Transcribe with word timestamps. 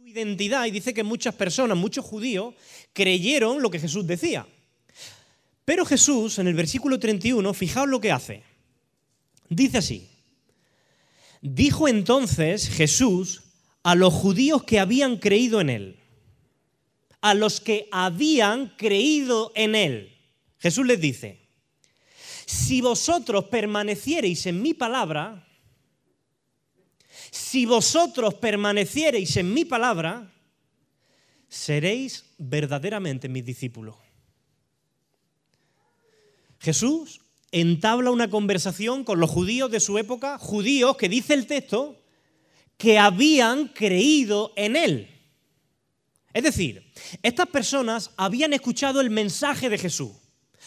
su 0.00 0.06
identidad 0.06 0.64
y 0.64 0.70
dice 0.70 0.94
que 0.94 1.04
muchas 1.04 1.34
personas, 1.34 1.76
muchos 1.76 2.02
judíos, 2.06 2.54
creyeron 2.94 3.60
lo 3.60 3.70
que 3.70 3.78
Jesús 3.78 4.06
decía. 4.06 4.46
Pero 5.66 5.84
Jesús, 5.84 6.38
en 6.38 6.48
el 6.48 6.54
versículo 6.54 6.98
31, 6.98 7.52
fijaos 7.52 7.86
lo 7.86 8.00
que 8.00 8.10
hace. 8.10 8.42
Dice 9.50 9.76
así, 9.76 10.08
dijo 11.42 11.86
entonces 11.86 12.70
Jesús 12.70 13.42
a 13.82 13.94
los 13.94 14.14
judíos 14.14 14.62
que 14.62 14.78
habían 14.78 15.18
creído 15.18 15.60
en 15.60 15.68
él, 15.68 16.00
a 17.20 17.34
los 17.34 17.60
que 17.60 17.86
habían 17.92 18.68
creído 18.78 19.52
en 19.54 19.74
él. 19.74 20.16
Jesús 20.58 20.86
les 20.86 20.98
dice, 20.98 21.46
si 22.46 22.80
vosotros 22.80 23.44
permaneciereis 23.46 24.46
en 24.46 24.62
mi 24.62 24.72
palabra, 24.72 25.46
si 27.30 27.66
vosotros 27.66 28.34
permaneciereis 28.34 29.36
en 29.36 29.52
mi 29.52 29.64
palabra, 29.64 30.32
seréis 31.48 32.24
verdaderamente 32.38 33.28
mis 33.28 33.44
discípulos. 33.44 33.96
Jesús 36.58 37.20
entabla 37.52 38.10
una 38.10 38.30
conversación 38.30 39.04
con 39.04 39.18
los 39.18 39.30
judíos 39.30 39.70
de 39.70 39.80
su 39.80 39.98
época, 39.98 40.38
judíos 40.38 40.96
que 40.96 41.08
dice 41.08 41.34
el 41.34 41.46
texto, 41.46 42.00
que 42.76 42.98
habían 42.98 43.68
creído 43.68 44.52
en 44.56 44.76
él. 44.76 45.08
Es 46.32 46.44
decir, 46.44 46.92
estas 47.22 47.48
personas 47.48 48.12
habían 48.16 48.52
escuchado 48.52 49.00
el 49.00 49.10
mensaje 49.10 49.68
de 49.68 49.78
Jesús, 49.78 50.12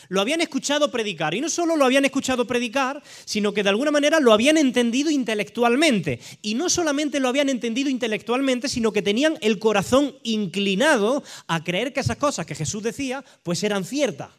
lo 0.09 0.21
habían 0.21 0.41
escuchado 0.41 0.91
predicar, 0.91 1.33
y 1.33 1.41
no 1.41 1.49
solo 1.49 1.75
lo 1.75 1.85
habían 1.85 2.05
escuchado 2.05 2.45
predicar, 2.45 3.02
sino 3.25 3.53
que 3.53 3.63
de 3.63 3.70
alguna 3.70 3.91
manera 3.91 4.19
lo 4.19 4.33
habían 4.33 4.57
entendido 4.57 5.09
intelectualmente. 5.09 6.19
Y 6.41 6.55
no 6.55 6.69
solamente 6.69 7.19
lo 7.19 7.29
habían 7.29 7.49
entendido 7.49 7.89
intelectualmente, 7.89 8.69
sino 8.69 8.91
que 8.91 9.02
tenían 9.02 9.38
el 9.41 9.59
corazón 9.59 10.16
inclinado 10.23 11.23
a 11.47 11.63
creer 11.63 11.93
que 11.93 12.02
esas 12.02 12.17
cosas 12.17 12.45
que 12.45 12.55
Jesús 12.55 12.83
decía, 12.83 13.23
pues 13.44 13.64
eran 13.64 13.86
ciertas. 13.86 14.30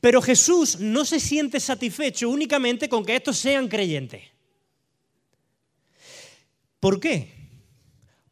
Pero 0.00 0.20
Jesús 0.20 0.80
no 0.80 1.04
se 1.04 1.18
siente 1.18 1.58
satisfecho 1.60 2.28
únicamente 2.28 2.88
con 2.88 3.04
que 3.04 3.16
estos 3.16 3.38
sean 3.38 3.68
creyentes. 3.68 4.22
¿Por 6.78 7.00
qué? 7.00 7.33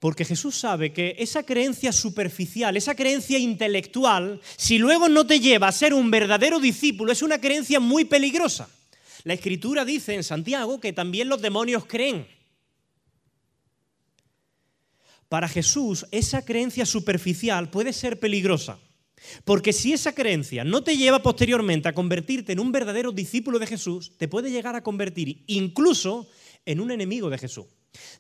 Porque 0.03 0.25
Jesús 0.25 0.57
sabe 0.57 0.93
que 0.93 1.15
esa 1.21 1.45
creencia 1.45 1.93
superficial, 1.93 2.77
esa 2.77 2.97
creencia 2.97 3.39
intelectual, 3.39 4.41
si 4.57 4.77
luego 4.77 5.09
no 5.09 5.25
te 5.29 5.39
lleva 5.39 5.69
a 5.69 5.73
ser 5.73 5.95
un 5.95 6.11
verdadero 6.11 6.59
discípulo, 6.59 7.13
es 7.13 7.23
una 7.23 7.41
creencia 7.41 7.79
muy 7.79 8.05
peligrosa. 8.05 8.69
La 9.23 9.35
escritura 9.35 9.85
dice 9.85 10.15
en 10.15 10.25
Santiago 10.25 10.81
que 10.81 10.93
también 10.93 11.29
los 11.29 11.41
demonios 11.41 11.87
creen. 11.87 12.27
Para 15.29 15.47
Jesús 15.47 16.05
esa 16.11 16.45
creencia 16.45 16.85
superficial 16.85 17.71
puede 17.71 17.93
ser 17.93 18.19
peligrosa. 18.19 18.81
Porque 19.45 19.73
si 19.73 19.93
esa 19.93 20.17
creencia 20.17 20.65
no 20.65 20.83
te 20.83 20.97
lleva 20.97 21.23
posteriormente 21.23 21.89
a 21.89 21.95
convertirte 21.95 22.51
en 22.51 22.59
un 22.59 22.73
verdadero 22.73 23.13
discípulo 23.13 23.61
de 23.61 23.69
Jesús, 23.69 24.19
te 24.19 24.27
puede 24.27 24.51
llegar 24.51 24.75
a 24.75 24.83
convertir 24.83 25.45
incluso 25.47 26.29
en 26.67 26.81
un 26.81 26.91
enemigo 26.91 27.31
de 27.31 27.39
Jesús. 27.39 27.67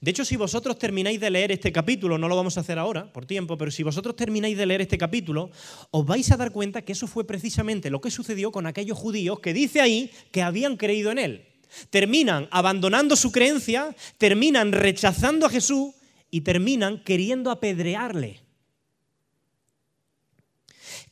De 0.01 0.11
hecho, 0.11 0.25
si 0.25 0.37
vosotros 0.37 0.78
termináis 0.78 1.20
de 1.20 1.31
leer 1.31 1.53
este 1.53 1.73
capítulo, 1.73 2.19
no 2.19 2.28
lo 2.28 2.37
vamos 2.37 2.56
a 2.56 2.61
hacer 2.61 2.78
ahora 2.78 3.11
por 3.12 3.25
tiempo, 3.25 3.56
pero 3.56 3.70
si 3.70 3.83
vosotros 3.83 4.17
termináis 4.17 4.56
de 4.56 4.67
leer 4.67 4.83
este 4.83 4.98
capítulo, 4.98 5.51
os 5.91 6.05
vais 6.05 6.31
a 6.31 6.37
dar 6.37 6.53
cuenta 6.53 6.83
que 6.83 6.92
eso 6.92 7.06
fue 7.06 7.27
precisamente 7.27 7.89
lo 7.89 8.01
que 8.01 8.11
sucedió 8.11 8.53
con 8.53 8.67
aquellos 8.67 8.98
judíos 8.98 9.41
que 9.41 9.55
dice 9.55 9.81
ahí 9.81 10.11
que 10.31 10.42
habían 10.42 10.77
creído 10.77 11.11
en 11.11 11.19
él. 11.19 11.48
Terminan 11.89 12.48
abandonando 12.51 13.17
su 13.17 13.33
creencia, 13.33 13.97
terminan 14.19 14.73
rechazando 14.73 15.47
a 15.47 15.51
Jesús 15.51 15.95
y 16.31 16.42
terminan 16.42 17.03
queriendo 17.03 17.51
apedrearle. 17.51 18.41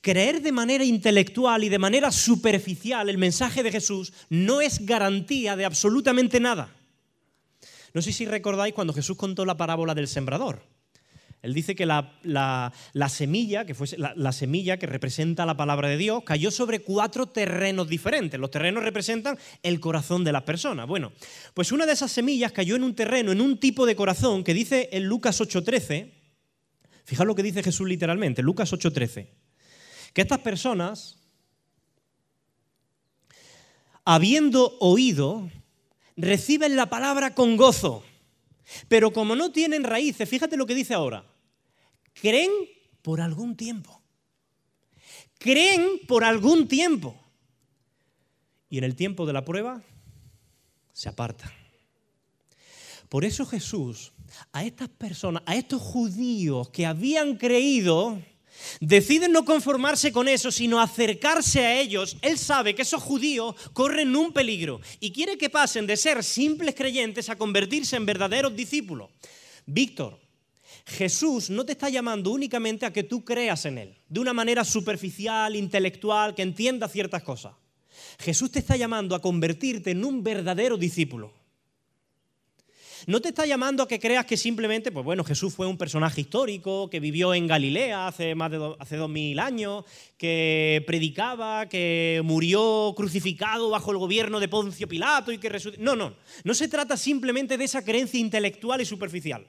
Creer 0.02 0.42
de 0.42 0.52
manera 0.52 0.84
intelectual 0.84 1.64
y 1.64 1.68
de 1.68 1.78
manera 1.78 2.10
superficial 2.10 3.08
el 3.08 3.18
mensaje 3.18 3.62
de 3.62 3.70
Jesús 3.70 4.12
no 4.28 4.60
es 4.60 4.84
garantía 4.84 5.56
de 5.56 5.64
absolutamente 5.64 6.40
nada. 6.40 6.74
No 7.94 8.02
sé 8.02 8.12
si 8.12 8.26
recordáis 8.26 8.74
cuando 8.74 8.92
Jesús 8.92 9.16
contó 9.16 9.44
la 9.44 9.56
parábola 9.56 9.94
del 9.94 10.08
sembrador. 10.08 10.62
Él 11.42 11.54
dice 11.54 11.74
que 11.74 11.86
la, 11.86 12.72
semilla, 13.08 13.64
que 13.64 13.74
fue 13.74 13.86
la, 13.96 14.32
semilla 14.32 14.76
que 14.76 14.86
representa 14.86 15.46
la 15.46 15.56
palabra 15.56 15.88
de 15.88 15.96
Dios, 15.96 16.22
cayó 16.24 16.50
sobre 16.50 16.80
cuatro 16.80 17.26
terrenos 17.26 17.88
diferentes. 17.88 18.38
Los 18.38 18.50
terrenos 18.50 18.84
representan 18.84 19.38
el 19.62 19.80
corazón 19.80 20.22
de 20.22 20.32
las 20.32 20.42
personas. 20.42 20.86
Bueno, 20.86 21.12
pues 21.54 21.72
una 21.72 21.86
de 21.86 21.94
esas 21.94 22.12
semillas 22.12 22.52
cayó 22.52 22.76
en 22.76 22.84
un 22.84 22.94
terreno, 22.94 23.32
en 23.32 23.40
un 23.40 23.58
tipo 23.58 23.86
de 23.86 23.96
corazón 23.96 24.44
que 24.44 24.52
dice 24.52 24.90
en 24.92 25.04
Lucas 25.04 25.40
8:13. 25.40 26.12
Fijaos 27.04 27.26
lo 27.26 27.34
que 27.34 27.42
dice 27.42 27.62
Jesús 27.62 27.88
literalmente, 27.88 28.42
Lucas 28.42 28.70
8:13 28.72 29.40
que 30.12 30.22
estas 30.22 30.40
personas, 30.40 31.18
habiendo 34.04 34.76
oído, 34.80 35.50
reciben 36.16 36.76
la 36.76 36.90
palabra 36.90 37.34
con 37.34 37.56
gozo, 37.56 38.04
pero 38.88 39.12
como 39.12 39.36
no 39.36 39.52
tienen 39.52 39.84
raíces, 39.84 40.28
fíjate 40.28 40.56
lo 40.56 40.66
que 40.66 40.74
dice 40.74 40.94
ahora, 40.94 41.24
creen 42.14 42.50
por 43.02 43.20
algún 43.20 43.56
tiempo. 43.56 44.00
Creen 45.38 46.00
por 46.06 46.24
algún 46.24 46.68
tiempo. 46.68 47.18
Y 48.68 48.78
en 48.78 48.84
el 48.84 48.94
tiempo 48.94 49.26
de 49.26 49.32
la 49.32 49.44
prueba 49.44 49.82
se 50.92 51.08
apartan. 51.08 51.50
Por 53.08 53.24
eso 53.24 53.46
Jesús 53.46 54.12
a 54.52 54.64
estas 54.64 54.88
personas, 54.88 55.42
a 55.46 55.56
estos 55.56 55.82
judíos 55.82 56.68
que 56.70 56.86
habían 56.86 57.36
creído, 57.36 58.22
Deciden 58.80 59.32
no 59.32 59.44
conformarse 59.44 60.12
con 60.12 60.28
eso, 60.28 60.50
sino 60.50 60.80
acercarse 60.80 61.64
a 61.64 61.80
ellos. 61.80 62.16
Él 62.22 62.38
sabe 62.38 62.74
que 62.74 62.82
esos 62.82 63.02
judíos 63.02 63.54
corren 63.72 64.16
un 64.16 64.32
peligro 64.32 64.80
y 65.00 65.12
quiere 65.12 65.38
que 65.38 65.50
pasen 65.50 65.86
de 65.86 65.96
ser 65.96 66.22
simples 66.24 66.74
creyentes 66.74 67.28
a 67.28 67.36
convertirse 67.36 67.96
en 67.96 68.06
verdaderos 68.06 68.54
discípulos. 68.54 69.10
Víctor, 69.66 70.18
Jesús 70.86 71.50
no 71.50 71.64
te 71.64 71.72
está 71.72 71.88
llamando 71.88 72.30
únicamente 72.30 72.86
a 72.86 72.92
que 72.92 73.02
tú 73.02 73.24
creas 73.24 73.64
en 73.64 73.78
Él, 73.78 73.96
de 74.08 74.20
una 74.20 74.32
manera 74.32 74.64
superficial, 74.64 75.54
intelectual, 75.56 76.34
que 76.34 76.42
entienda 76.42 76.88
ciertas 76.88 77.22
cosas. 77.22 77.54
Jesús 78.18 78.50
te 78.50 78.58
está 78.58 78.76
llamando 78.76 79.14
a 79.14 79.20
convertirte 79.20 79.90
en 79.90 80.04
un 80.04 80.22
verdadero 80.22 80.76
discípulo. 80.76 81.39
No 83.06 83.20
te 83.20 83.28
está 83.28 83.46
llamando 83.46 83.82
a 83.82 83.88
que 83.88 83.98
creas 83.98 84.26
que 84.26 84.36
simplemente, 84.36 84.92
pues 84.92 85.04
bueno, 85.04 85.24
Jesús 85.24 85.54
fue 85.54 85.66
un 85.66 85.78
personaje 85.78 86.20
histórico, 86.20 86.90
que 86.90 87.00
vivió 87.00 87.32
en 87.34 87.46
Galilea 87.46 88.08
hace 88.08 88.34
más 88.34 88.50
de 88.50 88.74
hace 88.78 88.96
dos 88.96 89.08
mil 89.08 89.38
años, 89.38 89.84
que 90.16 90.82
predicaba, 90.86 91.68
que 91.68 92.20
murió 92.24 92.92
crucificado 92.96 93.70
bajo 93.70 93.90
el 93.90 93.98
gobierno 93.98 94.40
de 94.40 94.48
Poncio 94.48 94.88
Pilato 94.88 95.32
y 95.32 95.38
que 95.38 95.48
resucitó. 95.48 95.82
No, 95.82 95.96
no, 95.96 96.14
no 96.44 96.54
se 96.54 96.68
trata 96.68 96.96
simplemente 96.96 97.56
de 97.56 97.64
esa 97.64 97.84
creencia 97.84 98.20
intelectual 98.20 98.80
y 98.80 98.84
superficial. 98.84 99.46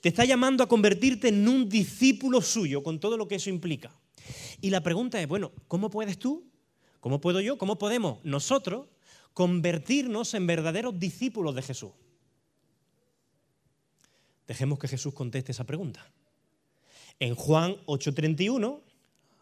Te 0.00 0.08
está 0.08 0.24
llamando 0.24 0.62
a 0.62 0.68
convertirte 0.68 1.28
en 1.28 1.46
un 1.48 1.68
discípulo 1.68 2.40
suyo, 2.42 2.82
con 2.82 3.00
todo 3.00 3.16
lo 3.16 3.28
que 3.28 3.36
eso 3.36 3.50
implica. 3.50 3.92
Y 4.60 4.70
la 4.70 4.82
pregunta 4.82 5.20
es, 5.20 5.28
bueno, 5.28 5.52
¿cómo 5.68 5.90
puedes 5.90 6.18
tú? 6.18 6.50
¿Cómo 7.00 7.20
puedo 7.20 7.40
yo? 7.40 7.56
¿Cómo 7.58 7.78
podemos 7.78 8.18
nosotros 8.24 8.88
convertirnos 9.32 10.34
en 10.34 10.46
verdaderos 10.46 10.98
discípulos 10.98 11.54
de 11.54 11.62
Jesús? 11.62 11.90
Dejemos 14.46 14.78
que 14.78 14.88
Jesús 14.88 15.12
conteste 15.14 15.52
esa 15.52 15.64
pregunta. 15.64 16.06
En 17.18 17.34
Juan 17.34 17.76
8:31, 17.86 18.80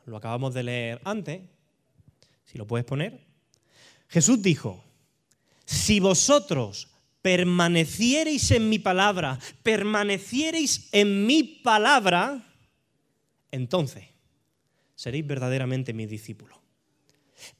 lo 0.07 0.17
acabamos 0.17 0.55
de 0.55 0.63
leer 0.63 1.01
antes, 1.05 1.43
si 2.45 2.59
lo 2.59 2.67
puedes 2.67 2.85
poner, 2.85 3.21
Jesús 4.09 4.41
dijo, 4.43 4.85
si 5.65 5.99
vosotros 5.99 6.89
permaneciereis 7.23 8.51
en 8.51 8.69
mi 8.69 8.79
palabra, 8.79 9.39
permaneciereis 9.63 10.89
en 10.93 11.27
mi 11.27 11.43
palabra, 11.43 12.45
entonces 13.51 14.05
seréis 14.95 15.27
verdaderamente 15.27 15.93
mis 15.93 16.09
discípulos. 16.09 16.59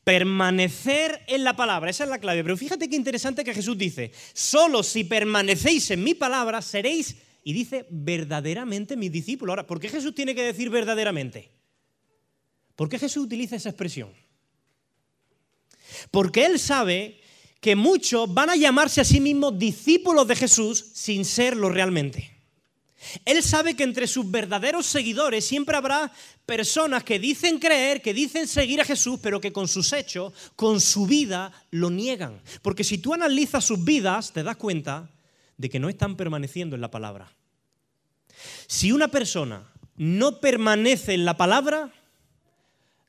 Permanecer 0.03 1.23
en 1.27 1.45
la 1.45 1.57
palabra, 1.57 1.91
esa 1.91 2.05
es 2.05 2.11
la 2.11 2.19
clave. 2.19 2.43
Pero 2.43 2.57
fíjate 2.57 2.89
qué 2.89 2.97
interesante 2.97 3.45
que 3.45 3.55
Jesús 3.55 3.77
dice, 3.77 4.13
solo 4.33 4.83
si 4.83 5.05
permanecéis 5.05 5.91
en 5.91 6.05
mi 6.05 6.15
palabra 6.15 6.63
seréis 6.63 7.17
y 7.45 7.53
dice 7.53 7.87
verdaderamente 7.91 8.97
mis 8.97 9.13
discípulos. 9.13 9.53
Ahora, 9.53 9.67
¿por 9.67 9.79
qué 9.79 9.91
Jesús 9.91 10.15
tiene 10.15 10.35
que 10.35 10.43
decir 10.43 10.71
verdaderamente? 10.71 11.51
¿Por 12.75 12.89
qué 12.89 12.99
Jesús 12.99 13.25
utiliza 13.25 13.55
esa 13.55 13.69
expresión? 13.69 14.11
Porque 16.11 16.47
Él 16.47 16.59
sabe 16.59 17.21
que 17.61 17.77
muchos 17.77 18.33
van 18.33 18.51
a 18.51 18.57
llamarse 18.57 19.01
a 19.01 19.05
sí 19.05 19.21
mismos 19.21 19.59
discípulos 19.59 20.27
de 20.27 20.37
Jesús 20.37 20.85
sin 20.95 21.25
serlo 21.25 21.69
realmente. 21.69 22.31
Él 23.27 23.43
sabe 23.43 23.77
que 23.77 23.85
entre 23.85 24.07
sus 24.07 24.31
verdaderos 24.31 24.87
seguidores 24.87 25.45
siempre 25.45 25.77
habrá 25.77 26.11
personas 26.47 27.05
que 27.05 27.19
dicen 27.19 27.59
creer, 27.59 28.01
que 28.01 28.15
dicen 28.15 28.49
seguir 28.49 28.81
a 28.81 28.85
Jesús, 28.87 29.21
pero 29.23 29.41
que 29.41 29.53
con 29.53 29.69
sus 29.69 29.93
hechos, 29.93 30.33
con 30.57 30.81
su 30.81 31.07
vida, 31.07 31.53
lo 31.71 31.91
niegan. 31.91 32.41
Porque 32.63 32.85
si 32.85 32.97
tú 32.97 33.13
analizas 33.13 33.65
sus 33.65 33.85
vidas, 33.85 34.33
te 34.33 34.43
das 34.43 34.57
cuenta 34.57 35.11
de 35.57 35.71
que 35.71 35.79
no 35.79 35.89
están 35.89 36.17
permaneciendo 36.17 36.75
en 36.75 36.81
la 36.81 36.91
palabra. 36.91 37.33
Si 38.67 38.93
una 38.93 39.09
persona 39.09 39.71
no 39.97 40.41
permanece 40.41 41.15
en 41.15 41.25
la 41.25 41.37
palabra, 41.37 41.93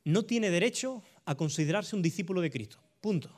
no 0.03 0.24
tiene 0.24 0.50
derecho 0.50 1.03
a 1.25 1.36
considerarse 1.36 1.95
un 1.95 2.01
discípulo 2.01 2.42
de 2.42 2.51
Cristo. 2.51 2.77
Punto. 3.01 3.30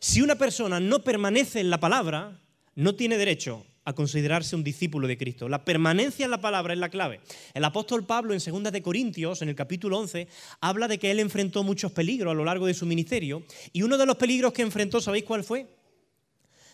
Si 0.00 0.20
una 0.20 0.36
persona 0.36 0.78
no 0.78 1.02
permanece 1.02 1.60
en 1.60 1.70
la 1.70 1.80
palabra, 1.80 2.38
no 2.74 2.94
tiene 2.94 3.18
derecho 3.18 3.64
a 3.84 3.94
considerarse 3.94 4.54
un 4.54 4.62
discípulo 4.62 5.08
de 5.08 5.18
Cristo. 5.18 5.48
La 5.48 5.64
permanencia 5.64 6.24
en 6.24 6.30
la 6.30 6.40
palabra 6.40 6.72
es 6.72 6.78
la 6.78 6.88
clave. 6.88 7.20
El 7.52 7.64
apóstol 7.64 8.06
Pablo 8.06 8.32
en 8.32 8.38
2 8.38 8.72
de 8.72 8.82
Corintios, 8.82 9.42
en 9.42 9.48
el 9.48 9.56
capítulo 9.56 9.98
11, 9.98 10.28
habla 10.60 10.86
de 10.86 10.98
que 10.98 11.10
él 11.10 11.18
enfrentó 11.18 11.64
muchos 11.64 11.90
peligros 11.90 12.30
a 12.30 12.34
lo 12.34 12.44
largo 12.44 12.66
de 12.66 12.74
su 12.74 12.86
ministerio 12.86 13.42
y 13.72 13.82
uno 13.82 13.98
de 13.98 14.06
los 14.06 14.16
peligros 14.16 14.52
que 14.52 14.62
enfrentó, 14.62 15.00
¿sabéis 15.00 15.24
cuál 15.24 15.42
fue? 15.42 15.66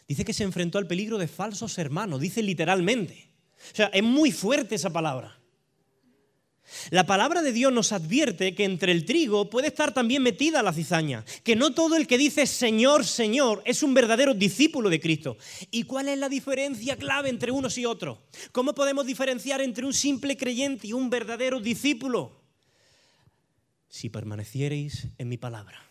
Dice 0.08 0.24
que 0.24 0.32
se 0.32 0.42
enfrentó 0.42 0.78
al 0.78 0.86
peligro 0.86 1.18
de 1.18 1.28
falsos 1.28 1.76
hermanos, 1.76 2.20
dice 2.20 2.42
literalmente. 2.42 3.30
O 3.72 3.76
sea, 3.76 3.86
es 3.88 4.02
muy 4.02 4.32
fuerte 4.32 4.74
esa 4.74 4.90
palabra. 4.90 5.38
La 6.90 7.06
palabra 7.06 7.42
de 7.42 7.52
Dios 7.52 7.72
nos 7.72 7.92
advierte 7.92 8.54
que 8.54 8.64
entre 8.64 8.92
el 8.92 9.04
trigo 9.04 9.48
puede 9.48 9.68
estar 9.68 9.92
también 9.92 10.22
metida 10.22 10.62
la 10.62 10.72
cizaña, 10.72 11.24
que 11.42 11.56
no 11.56 11.72
todo 11.72 11.96
el 11.96 12.06
que 12.06 12.18
dice 12.18 12.46
Señor, 12.46 13.04
Señor 13.04 13.62
es 13.64 13.82
un 13.82 13.94
verdadero 13.94 14.34
discípulo 14.34 14.90
de 14.90 15.00
Cristo. 15.00 15.36
¿Y 15.70 15.84
cuál 15.84 16.08
es 16.08 16.18
la 16.18 16.28
diferencia 16.28 16.96
clave 16.96 17.30
entre 17.30 17.52
unos 17.52 17.78
y 17.78 17.86
otros? 17.86 18.18
¿Cómo 18.52 18.74
podemos 18.74 19.06
diferenciar 19.06 19.60
entre 19.60 19.86
un 19.86 19.94
simple 19.94 20.36
creyente 20.36 20.88
y 20.88 20.92
un 20.92 21.10
verdadero 21.10 21.60
discípulo? 21.60 22.42
Si 23.88 24.10
permaneciereis 24.10 25.08
en 25.16 25.28
mi 25.28 25.38
palabra. 25.38 25.87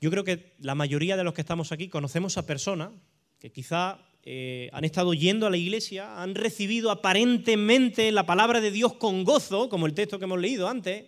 Yo 0.00 0.10
creo 0.10 0.24
que 0.24 0.54
la 0.58 0.74
mayoría 0.74 1.16
de 1.16 1.24
los 1.24 1.34
que 1.34 1.42
estamos 1.42 1.72
aquí 1.72 1.88
conocemos 1.88 2.38
a 2.38 2.46
personas 2.46 2.90
que 3.38 3.52
quizá 3.52 3.98
eh, 4.22 4.70
han 4.72 4.84
estado 4.84 5.14
yendo 5.14 5.46
a 5.46 5.50
la 5.50 5.56
iglesia, 5.56 6.22
han 6.22 6.34
recibido 6.34 6.90
aparentemente 6.90 8.10
la 8.12 8.26
palabra 8.26 8.60
de 8.60 8.70
Dios 8.70 8.94
con 8.94 9.24
gozo, 9.24 9.68
como 9.68 9.86
el 9.86 9.94
texto 9.94 10.18
que 10.18 10.24
hemos 10.24 10.40
leído 10.40 10.68
antes, 10.68 11.06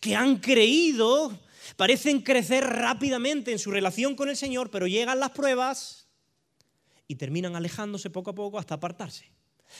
que 0.00 0.16
han 0.16 0.36
creído, 0.38 1.38
parecen 1.76 2.20
crecer 2.20 2.64
rápidamente 2.64 3.52
en 3.52 3.58
su 3.58 3.70
relación 3.70 4.14
con 4.14 4.28
el 4.28 4.36
Señor, 4.36 4.70
pero 4.70 4.86
llegan 4.86 5.20
las 5.20 5.30
pruebas 5.30 6.08
y 7.08 7.16
terminan 7.16 7.56
alejándose 7.56 8.10
poco 8.10 8.30
a 8.30 8.34
poco 8.34 8.58
hasta 8.58 8.74
apartarse. 8.74 9.30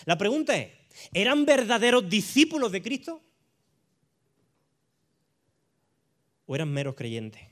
La 0.04 0.18
pregunta 0.18 0.56
es, 0.56 0.72
¿eran 1.12 1.44
verdaderos 1.44 2.08
discípulos 2.08 2.72
de 2.72 2.82
Cristo? 2.82 3.22
¿O 6.46 6.54
eran 6.54 6.72
meros 6.72 6.94
creyentes? 6.94 7.51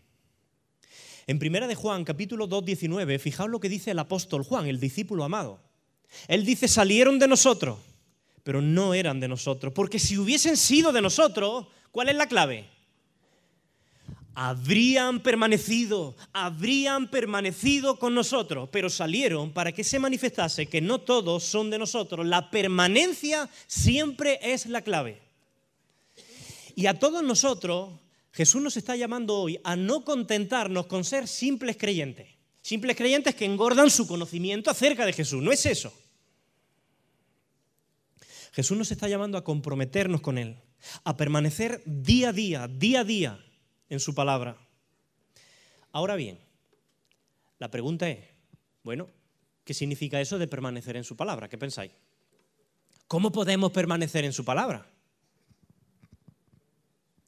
En 1.26 1.38
primera 1.38 1.66
de 1.66 1.74
Juan, 1.74 2.04
capítulo 2.04 2.46
2, 2.46 2.64
19, 2.64 3.18
fijaos 3.18 3.50
lo 3.50 3.60
que 3.60 3.68
dice 3.68 3.90
el 3.90 3.98
apóstol 3.98 4.42
Juan, 4.42 4.66
el 4.66 4.80
discípulo 4.80 5.24
amado. 5.24 5.60
Él 6.28 6.44
dice, 6.44 6.68
salieron 6.68 7.18
de 7.18 7.28
nosotros, 7.28 7.78
pero 8.42 8.60
no 8.60 8.94
eran 8.94 9.20
de 9.20 9.28
nosotros, 9.28 9.72
porque 9.72 9.98
si 9.98 10.18
hubiesen 10.18 10.56
sido 10.56 10.92
de 10.92 11.02
nosotros, 11.02 11.66
¿cuál 11.90 12.08
es 12.08 12.16
la 12.16 12.26
clave? 12.26 12.68
Habrían 14.34 15.20
permanecido, 15.20 16.16
habrían 16.32 17.10
permanecido 17.10 17.98
con 17.98 18.14
nosotros, 18.14 18.68
pero 18.72 18.88
salieron 18.88 19.52
para 19.52 19.72
que 19.72 19.84
se 19.84 19.98
manifestase 19.98 20.66
que 20.66 20.80
no 20.80 21.00
todos 21.00 21.44
son 21.44 21.68
de 21.68 21.78
nosotros. 21.78 22.26
La 22.26 22.50
permanencia 22.50 23.50
siempre 23.66 24.38
es 24.42 24.66
la 24.66 24.82
clave. 24.82 25.20
Y 26.74 26.86
a 26.86 26.98
todos 26.98 27.22
nosotros 27.22 27.90
Jesús 28.32 28.62
nos 28.62 28.76
está 28.76 28.96
llamando 28.96 29.36
hoy 29.36 29.60
a 29.64 29.76
no 29.76 30.04
contentarnos 30.04 30.86
con 30.86 31.04
ser 31.04 31.26
simples 31.26 31.76
creyentes. 31.76 32.28
Simples 32.62 32.96
creyentes 32.96 33.34
que 33.34 33.44
engordan 33.44 33.90
su 33.90 34.06
conocimiento 34.06 34.70
acerca 34.70 35.04
de 35.06 35.12
Jesús. 35.12 35.42
No 35.42 35.50
es 35.50 35.66
eso. 35.66 35.92
Jesús 38.52 38.76
nos 38.76 38.90
está 38.90 39.08
llamando 39.08 39.38
a 39.38 39.44
comprometernos 39.44 40.20
con 40.20 40.38
Él, 40.38 40.56
a 41.04 41.16
permanecer 41.16 41.82
día 41.86 42.30
a 42.30 42.32
día, 42.32 42.68
día 42.68 43.00
a 43.00 43.04
día 43.04 43.44
en 43.88 44.00
su 44.00 44.14
palabra. 44.14 44.56
Ahora 45.92 46.16
bien, 46.16 46.38
la 47.58 47.70
pregunta 47.70 48.08
es, 48.08 48.26
bueno, 48.82 49.08
¿qué 49.64 49.74
significa 49.74 50.20
eso 50.20 50.38
de 50.38 50.48
permanecer 50.48 50.96
en 50.96 51.04
su 51.04 51.16
palabra? 51.16 51.48
¿Qué 51.48 51.58
pensáis? 51.58 51.92
¿Cómo 53.06 53.32
podemos 53.32 53.72
permanecer 53.72 54.24
en 54.24 54.32
su 54.32 54.44
palabra? 54.44 54.86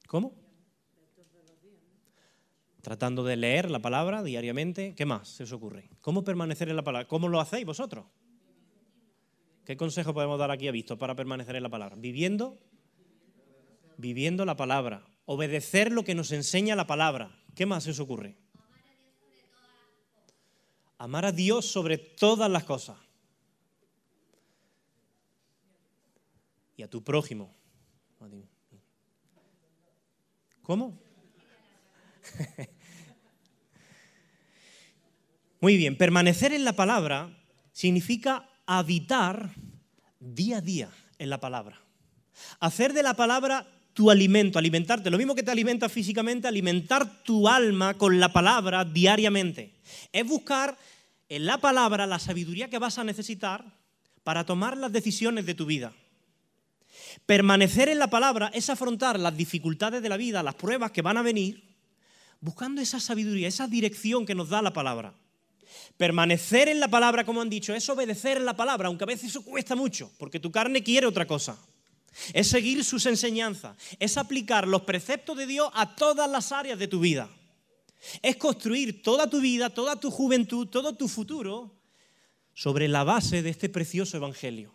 ¿Cómo? 0.07 0.42
Tratando 2.83 3.23
de 3.23 3.37
leer 3.37 3.71
la 3.71 3.79
palabra 3.79 4.23
diariamente. 4.23 4.93
¿Qué 4.93 5.05
más 5.05 5.29
se 5.29 5.43
os 5.43 5.53
ocurre? 5.53 5.89
¿Cómo 6.01 6.25
permanecer 6.25 6.67
en 6.67 6.75
la 6.75 6.83
palabra? 6.83 7.07
¿Cómo 7.07 7.29
lo 7.29 7.39
hacéis 7.39 7.65
vosotros? 7.65 8.05
¿Qué 9.63 9.77
consejo 9.77 10.13
podemos 10.13 10.37
dar 10.37 10.51
aquí 10.51 10.67
a 10.67 10.71
visto 10.73 10.97
para 10.97 11.15
permanecer 11.15 11.55
en 11.55 11.63
la 11.63 11.69
palabra? 11.69 11.95
Viviendo, 11.95 12.59
viviendo 13.95 14.43
la 14.43 14.57
palabra, 14.57 15.07
obedecer 15.25 15.93
lo 15.93 16.03
que 16.03 16.13
nos 16.13 16.33
enseña 16.33 16.75
la 16.75 16.85
palabra. 16.85 17.31
¿Qué 17.55 17.65
más 17.65 17.85
se 17.85 17.91
os 17.91 18.01
ocurre? 18.01 18.35
Amar 20.97 21.23
a 21.23 21.31
Dios 21.31 21.65
sobre 21.65 21.97
todas 21.97 22.51
las 22.51 22.65
cosas. 22.65 22.97
Y 26.75 26.83
a 26.83 26.89
tu 26.89 27.01
prójimo. 27.01 27.55
¿Cómo? 30.63 30.99
Muy 35.63 35.77
bien, 35.77 35.95
permanecer 35.95 36.51
en 36.51 36.65
la 36.65 36.73
palabra 36.73 37.29
significa 37.71 38.49
habitar 38.65 39.51
día 40.19 40.57
a 40.57 40.61
día 40.61 40.89
en 41.17 41.29
la 41.29 41.39
palabra. 41.39 41.79
Hacer 42.59 42.91
de 42.91 43.01
la 43.01 43.13
palabra 43.13 43.65
tu 43.93 44.11
alimento, 44.11 44.59
alimentarte, 44.59 45.09
lo 45.09 45.17
mismo 45.17 45.35
que 45.35 45.41
te 45.41 45.51
alimenta 45.51 45.87
físicamente, 45.87 46.49
alimentar 46.49 47.23
tu 47.23 47.47
alma 47.47 47.93
con 47.93 48.19
la 48.19 48.33
palabra 48.33 48.83
diariamente. 48.83 49.73
Es 50.11 50.27
buscar 50.27 50.77
en 51.29 51.45
la 51.45 51.59
palabra 51.59 52.07
la 52.07 52.19
sabiduría 52.19 52.69
que 52.69 52.77
vas 52.77 52.99
a 52.99 53.05
necesitar 53.05 53.63
para 54.25 54.43
tomar 54.43 54.75
las 54.75 54.91
decisiones 54.91 55.45
de 55.45 55.53
tu 55.53 55.65
vida. 55.65 55.93
Permanecer 57.25 57.87
en 57.87 57.99
la 57.99 58.09
palabra 58.09 58.51
es 58.53 58.69
afrontar 58.69 59.17
las 59.17 59.37
dificultades 59.37 60.01
de 60.01 60.09
la 60.09 60.17
vida, 60.17 60.43
las 60.43 60.55
pruebas 60.55 60.91
que 60.91 61.01
van 61.01 61.15
a 61.15 61.21
venir, 61.21 61.63
buscando 62.41 62.81
esa 62.81 62.99
sabiduría, 62.99 63.47
esa 63.47 63.69
dirección 63.69 64.25
que 64.25 64.35
nos 64.35 64.49
da 64.49 64.61
la 64.61 64.73
palabra. 64.73 65.13
Permanecer 65.97 66.69
en 66.69 66.79
la 66.79 66.87
palabra, 66.87 67.25
como 67.25 67.41
han 67.41 67.49
dicho, 67.49 67.73
es 67.73 67.87
obedecer 67.89 68.41
la 68.41 68.55
palabra, 68.55 68.87
aunque 68.87 69.03
a 69.03 69.07
veces 69.07 69.29
eso 69.29 69.43
cuesta 69.43 69.75
mucho, 69.75 70.11
porque 70.17 70.39
tu 70.39 70.51
carne 70.51 70.83
quiere 70.83 71.07
otra 71.07 71.27
cosa. 71.27 71.57
Es 72.33 72.49
seguir 72.49 72.83
sus 72.83 73.05
enseñanzas, 73.05 73.75
es 73.99 74.17
aplicar 74.17 74.67
los 74.67 74.83
preceptos 74.83 75.37
de 75.37 75.47
Dios 75.47 75.69
a 75.73 75.95
todas 75.95 76.29
las 76.29 76.51
áreas 76.51 76.77
de 76.77 76.87
tu 76.87 76.99
vida. 76.99 77.29
Es 78.21 78.35
construir 78.35 79.01
toda 79.01 79.29
tu 79.29 79.39
vida, 79.39 79.69
toda 79.69 79.99
tu 79.99 80.11
juventud, 80.11 80.67
todo 80.67 80.95
tu 80.95 81.07
futuro 81.07 81.73
sobre 82.53 82.87
la 82.87 83.03
base 83.03 83.41
de 83.41 83.49
este 83.49 83.69
precioso 83.69 84.17
evangelio. 84.17 84.73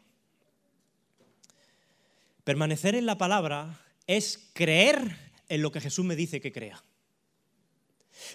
Permanecer 2.45 2.95
en 2.95 3.07
la 3.07 3.19
palabra 3.19 3.79
es 4.07 4.51
creer 4.55 5.17
en 5.49 5.63
lo 5.63 5.71
que 5.71 5.81
Jesús 5.81 6.05
me 6.05 6.17
dice 6.17 6.41
que 6.41 6.53
crea. 6.53 6.83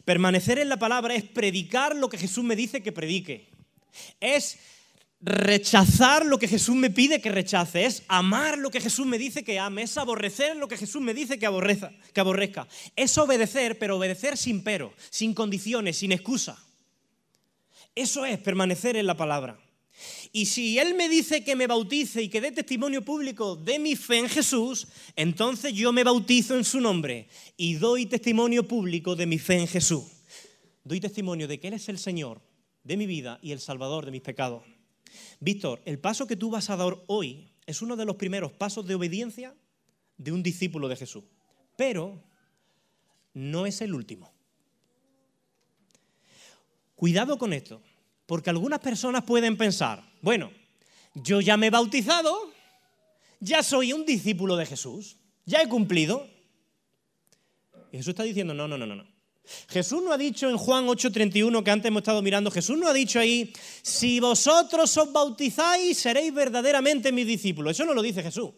Permanecer 0.06 0.60
en 0.60 0.70
la 0.70 0.78
palabra 0.78 1.16
es 1.16 1.24
predicar 1.24 1.96
lo 1.96 2.10
que 2.10 2.18
Jesús 2.18 2.44
me 2.44 2.56
dice 2.56 2.82
que 2.82 2.92
predique. 2.92 3.50
Es 4.20 4.58
rechazar 5.24 6.26
lo 6.26 6.38
que 6.38 6.50
Jesús 6.50 6.76
me 6.76 6.90
pide 6.90 7.22
que 7.22 7.32
rechace, 7.32 7.86
es 7.86 8.04
amar 8.10 8.58
lo 8.58 8.70
que 8.70 8.82
Jesús 8.82 9.06
me 9.06 9.18
dice 9.18 9.44
que 9.44 9.58
ame, 9.58 9.84
es 9.84 9.98
aborrecer 9.98 10.58
lo 10.58 10.68
que 10.68 10.78
Jesús 10.78 11.02
me 11.02 11.14
dice 11.14 11.40
que, 11.40 11.50
que 12.14 12.20
aborrezca. 12.20 12.68
Es 12.96 13.18
obedecer, 13.18 13.80
pero 13.80 13.96
obedecer 13.96 14.38
sin 14.38 14.64
pero, 14.64 14.94
sin 15.10 15.34
condiciones, 15.34 15.98
sin 15.98 16.12
excusa. 16.12 16.62
Eso 17.96 18.26
es 18.26 18.38
permanecer 18.40 18.98
en 18.98 19.08
la 19.08 19.16
palabra. 19.16 19.63
Y 20.32 20.48
si 20.48 20.80
Él 20.80 20.96
me 20.96 21.08
dice 21.08 21.44
que 21.44 21.56
me 21.56 21.68
bautice 21.68 22.22
y 22.22 22.30
que 22.30 22.42
dé 22.42 22.52
testimonio 22.52 23.06
público 23.06 23.56
de 23.56 23.80
mi 23.80 23.96
fe 23.96 24.20
en 24.20 24.30
Jesús, 24.30 24.88
entonces 25.16 25.74
yo 25.74 25.94
me 25.94 26.04
bautizo 26.04 26.58
en 26.58 26.64
su 26.64 26.82
nombre 26.82 27.28
y 27.58 27.76
doy 27.76 28.06
testimonio 28.06 28.68
público 28.68 29.16
de 29.16 29.26
mi 29.26 29.38
fe 29.38 29.60
en 29.60 29.68
Jesús. 29.68 30.04
Doy 30.84 31.00
testimonio 31.00 31.48
de 31.48 31.60
que 31.60 31.68
Él 31.68 31.76
es 31.76 31.88
el 31.90 32.00
Señor 32.00 32.42
de 32.84 32.98
mi 32.98 33.06
vida 33.06 33.40
y 33.42 33.52
el 33.52 33.60
Salvador 33.60 34.06
de 34.06 34.12
mis 34.12 34.22
pecados. 34.22 34.64
Víctor, 35.40 35.82
el 35.86 36.00
paso 36.00 36.28
que 36.28 36.36
tú 36.36 36.50
vas 36.50 36.70
a 36.70 36.76
dar 36.76 36.98
hoy 37.08 37.50
es 37.66 37.82
uno 37.82 37.96
de 37.96 38.06
los 38.06 38.16
primeros 38.16 38.52
pasos 38.52 38.86
de 38.86 38.96
obediencia 38.96 39.56
de 40.18 40.32
un 40.32 40.44
discípulo 40.44 40.88
de 40.88 40.96
Jesús, 40.96 41.24
pero 41.76 42.22
no 43.34 43.66
es 43.66 43.82
el 43.82 43.94
último. 43.94 44.32
Cuidado 46.96 47.38
con 47.38 47.54
esto. 47.54 47.82
Porque 48.34 48.50
algunas 48.50 48.80
personas 48.80 49.24
pueden 49.26 49.56
pensar, 49.58 50.04
bueno, 50.20 50.52
yo 51.14 51.40
ya 51.40 51.56
me 51.56 51.68
he 51.68 51.70
bautizado, 51.70 52.52
ya 53.40 53.62
soy 53.62 53.94
un 53.94 54.08
discípulo 54.08 54.56
de 54.56 54.66
Jesús, 54.66 55.18
ya 55.46 55.62
he 55.62 55.70
cumplido. 55.70 56.28
Y 57.92 57.98
Jesús 57.98 58.14
está 58.14 58.24
diciendo, 58.24 58.56
no, 58.56 58.68
no, 58.68 58.76
no, 58.76 58.88
no, 58.88 58.96
no. 58.96 59.06
Jesús 59.70 60.02
no 60.04 60.12
ha 60.12 60.18
dicho 60.18 60.50
en 60.50 60.58
Juan 60.58 60.88
8:31 60.88 61.64
que 61.64 61.70
antes 61.70 61.90
hemos 61.90 62.02
estado 62.02 62.24
mirando, 62.24 62.50
Jesús 62.50 62.76
no 62.76 62.88
ha 62.88 62.94
dicho 62.94 63.20
ahí, 63.20 63.54
si 63.84 64.20
vosotros 64.20 64.98
os 64.98 65.14
bautizáis 65.14 66.00
seréis 66.00 66.34
verdaderamente 66.34 67.12
mis 67.12 67.28
discípulos. 67.28 67.74
Eso 67.74 67.86
no 67.86 67.94
lo 67.94 68.02
dice 68.02 68.24
Jesús. 68.24 68.50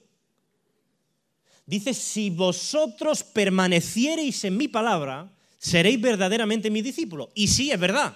Dice, 1.66 1.94
si 1.94 2.30
vosotros 2.30 3.24
permaneciereis 3.24 4.42
en 4.46 4.56
mi 4.56 4.70
palabra, 4.70 5.30
seréis 5.58 6.00
verdaderamente 6.00 6.70
mis 6.70 6.86
discípulos. 6.86 7.28
Y 7.36 7.50
sí, 7.50 7.72
es 7.72 7.80
verdad. 7.82 8.16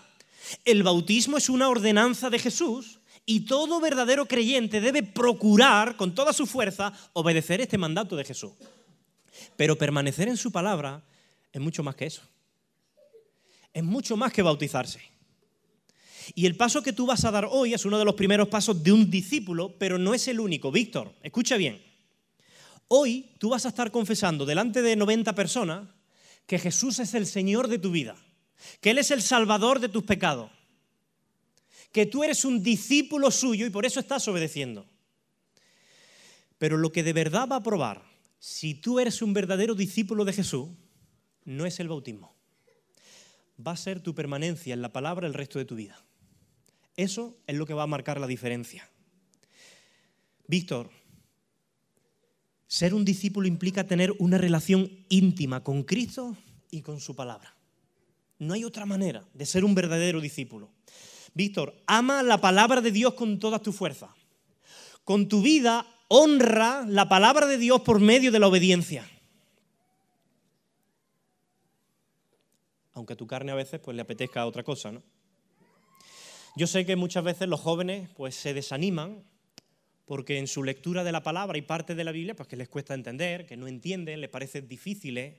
El 0.65 0.83
bautismo 0.83 1.37
es 1.37 1.49
una 1.49 1.69
ordenanza 1.69 2.29
de 2.29 2.39
Jesús 2.39 2.99
y 3.25 3.41
todo 3.41 3.79
verdadero 3.79 4.25
creyente 4.25 4.81
debe 4.81 5.03
procurar 5.03 5.95
con 5.95 6.15
toda 6.15 6.33
su 6.33 6.47
fuerza 6.47 6.93
obedecer 7.13 7.61
este 7.61 7.77
mandato 7.77 8.15
de 8.15 8.25
Jesús. 8.25 8.51
Pero 9.55 9.77
permanecer 9.77 10.27
en 10.27 10.37
su 10.37 10.51
palabra 10.51 11.03
es 11.51 11.61
mucho 11.61 11.83
más 11.83 11.95
que 11.95 12.05
eso. 12.05 12.21
Es 13.73 13.83
mucho 13.83 14.17
más 14.17 14.33
que 14.33 14.41
bautizarse. 14.41 14.99
Y 16.35 16.45
el 16.45 16.55
paso 16.55 16.81
que 16.81 16.93
tú 16.93 17.05
vas 17.05 17.25
a 17.25 17.31
dar 17.31 17.47
hoy 17.49 17.73
es 17.73 17.85
uno 17.85 17.97
de 17.97 18.05
los 18.05 18.15
primeros 18.15 18.47
pasos 18.47 18.83
de 18.83 18.91
un 18.91 19.09
discípulo, 19.09 19.75
pero 19.77 19.97
no 19.97 20.13
es 20.13 20.27
el 20.27 20.39
único. 20.39 20.71
Víctor, 20.71 21.13
escucha 21.23 21.57
bien. 21.57 21.81
Hoy 22.87 23.31
tú 23.37 23.49
vas 23.49 23.65
a 23.65 23.69
estar 23.69 23.91
confesando 23.91 24.45
delante 24.45 24.81
de 24.81 24.95
90 24.95 25.33
personas 25.35 25.87
que 26.45 26.57
Jesús 26.57 26.99
es 26.99 27.13
el 27.13 27.27
Señor 27.27 27.67
de 27.67 27.77
tu 27.77 27.91
vida, 27.91 28.15
que 28.81 28.91
Él 28.91 28.97
es 28.97 29.11
el 29.11 29.21
Salvador 29.21 29.79
de 29.79 29.89
tus 29.89 30.03
pecados, 30.03 30.51
que 31.91 32.05
tú 32.05 32.23
eres 32.23 32.45
un 32.45 32.61
discípulo 32.61 33.31
suyo 33.31 33.65
y 33.65 33.69
por 33.69 33.85
eso 33.85 33.99
estás 33.99 34.27
obedeciendo. 34.27 34.85
Pero 36.57 36.77
lo 36.77 36.91
que 36.91 37.03
de 37.03 37.13
verdad 37.13 37.47
va 37.49 37.57
a 37.57 37.63
probar 37.63 38.03
si 38.39 38.73
tú 38.73 38.99
eres 38.99 39.21
un 39.21 39.33
verdadero 39.33 39.75
discípulo 39.75 40.25
de 40.25 40.33
Jesús 40.33 40.69
no 41.45 41.65
es 41.65 41.79
el 41.79 41.87
bautismo. 41.87 42.33
Va 43.65 43.73
a 43.73 43.77
ser 43.77 44.01
tu 44.01 44.15
permanencia 44.15 44.73
en 44.73 44.81
la 44.81 44.93
palabra 44.93 45.27
el 45.27 45.33
resto 45.33 45.59
de 45.59 45.65
tu 45.65 45.75
vida. 45.75 46.01
Eso 46.95 47.37
es 47.47 47.57
lo 47.57 47.65
que 47.65 47.73
va 47.73 47.83
a 47.83 47.87
marcar 47.87 48.19
la 48.19 48.27
diferencia. 48.27 48.89
Víctor, 50.47 50.89
ser 52.67 52.93
un 52.93 53.03
discípulo 53.03 53.47
implica 53.47 53.85
tener 53.85 54.13
una 54.19 54.37
relación 54.37 55.05
íntima 55.09 55.63
con 55.63 55.83
Cristo 55.83 56.37
y 56.71 56.81
con 56.81 56.99
su 56.99 57.15
palabra. 57.15 57.58
No 58.39 58.53
hay 58.53 58.63
otra 58.63 58.85
manera 58.85 59.27
de 59.33 59.45
ser 59.45 59.65
un 59.65 59.75
verdadero 59.75 60.21
discípulo. 60.21 60.71
Víctor, 61.33 61.75
ama 61.85 62.23
la 62.23 62.39
palabra 62.39 62.81
de 62.81 62.91
Dios 62.91 63.13
con 63.13 63.37
toda 63.37 63.59
tu 63.59 63.73
fuerza. 63.73 64.15
Con 65.03 65.27
tu 65.27 65.41
vida 65.41 65.85
honra 66.07 66.85
la 66.87 67.09
palabra 67.09 67.45
de 67.45 67.57
Dios 67.57 67.81
por 67.81 67.99
medio 67.99 68.31
de 68.31 68.39
la 68.39 68.47
obediencia. 68.47 69.07
Aunque 72.93 73.13
a 73.13 73.17
tu 73.17 73.27
carne 73.27 73.51
a 73.51 73.55
veces 73.55 73.81
pues, 73.81 73.95
le 73.95 74.01
apetezca 74.01 74.45
otra 74.45 74.63
cosa, 74.63 74.91
¿no? 74.91 75.03
Yo 76.55 76.65
sé 76.65 76.85
que 76.85 76.95
muchas 76.95 77.23
veces 77.23 77.47
los 77.47 77.59
jóvenes 77.59 78.09
pues, 78.15 78.35
se 78.35 78.53
desaniman 78.53 79.23
porque 80.05 80.39
en 80.39 80.47
su 80.47 80.63
lectura 80.63 81.03
de 81.03 81.11
la 81.11 81.23
palabra 81.23 81.57
y 81.57 81.61
parte 81.61 81.93
de 81.93 82.03
la 82.03 82.11
Biblia, 82.11 82.35
pues 82.35 82.49
que 82.49 82.55
les 82.55 82.67
cuesta 82.67 82.93
entender, 82.93 83.45
que 83.45 83.57
no 83.57 83.67
entienden, 83.67 84.21
les 84.21 84.29
parece 84.29 84.61
difícil. 84.61 85.35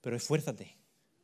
Pero 0.00 0.16
esfuérzate 0.16 0.79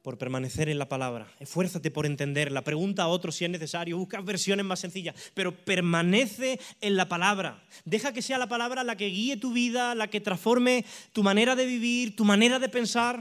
por 0.06 0.18
permanecer 0.18 0.68
en 0.68 0.78
la 0.78 0.88
palabra, 0.88 1.26
esfuérzate 1.40 1.90
por 1.90 2.06
entenderla, 2.06 2.62
pregunta 2.62 3.02
a 3.02 3.08
otros 3.08 3.34
si 3.34 3.44
es 3.44 3.50
necesario, 3.50 3.98
busca 3.98 4.20
versiones 4.20 4.64
más 4.64 4.78
sencillas, 4.78 5.16
pero 5.34 5.52
permanece 5.64 6.60
en 6.80 6.94
la 6.94 7.08
palabra. 7.08 7.60
Deja 7.84 8.12
que 8.12 8.22
sea 8.22 8.38
la 8.38 8.48
palabra 8.48 8.84
la 8.84 8.94
que 8.94 9.08
guíe 9.08 9.36
tu 9.36 9.52
vida, 9.52 9.96
la 9.96 10.06
que 10.06 10.20
transforme 10.20 10.84
tu 11.12 11.24
manera 11.24 11.56
de 11.56 11.66
vivir, 11.66 12.14
tu 12.14 12.24
manera 12.24 12.60
de 12.60 12.68
pensar. 12.68 13.20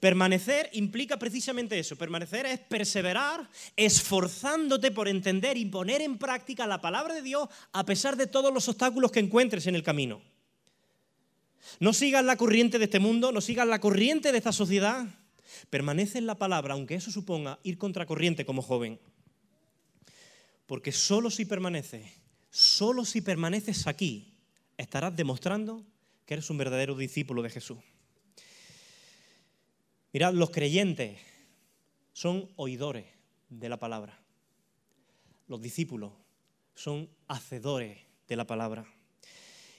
Permanecer 0.00 0.70
implica 0.72 1.18
precisamente 1.18 1.78
eso. 1.78 1.96
Permanecer 1.96 2.46
es 2.46 2.60
perseverar 2.60 3.50
esforzándote 3.76 4.92
por 4.92 5.06
entender 5.06 5.58
y 5.58 5.66
poner 5.66 6.00
en 6.00 6.16
práctica 6.16 6.66
la 6.66 6.80
palabra 6.80 7.12
de 7.12 7.20
Dios 7.20 7.46
a 7.72 7.84
pesar 7.84 8.16
de 8.16 8.26
todos 8.26 8.54
los 8.54 8.66
obstáculos 8.68 9.12
que 9.12 9.20
encuentres 9.20 9.66
en 9.66 9.74
el 9.74 9.82
camino. 9.82 10.22
No 11.78 11.92
sigas 11.92 12.24
la 12.24 12.36
corriente 12.36 12.78
de 12.78 12.86
este 12.86 13.00
mundo, 13.00 13.32
no 13.32 13.42
sigas 13.42 13.66
la 13.66 13.80
corriente 13.80 14.32
de 14.32 14.38
esta 14.38 14.52
sociedad. 14.52 15.06
Permanece 15.68 16.18
en 16.18 16.26
la 16.26 16.36
palabra, 16.36 16.74
aunque 16.74 16.94
eso 16.94 17.10
suponga 17.10 17.58
ir 17.62 17.78
contracorriente 17.78 18.44
como 18.44 18.62
joven. 18.62 19.00
Porque 20.66 20.92
solo 20.92 21.30
si 21.30 21.44
permaneces, 21.44 22.06
solo 22.50 23.04
si 23.04 23.20
permaneces 23.20 23.86
aquí, 23.86 24.34
estarás 24.76 25.16
demostrando 25.16 25.84
que 26.26 26.34
eres 26.34 26.48
un 26.50 26.58
verdadero 26.58 26.96
discípulo 26.96 27.42
de 27.42 27.50
Jesús. 27.50 27.78
Mirad, 30.12 30.34
los 30.34 30.50
creyentes 30.50 31.18
son 32.12 32.48
oidores 32.56 33.06
de 33.48 33.68
la 33.68 33.78
palabra. 33.78 34.18
Los 35.48 35.60
discípulos 35.60 36.12
son 36.74 37.08
hacedores 37.28 37.98
de 38.28 38.36
la 38.36 38.46
palabra. 38.46 38.86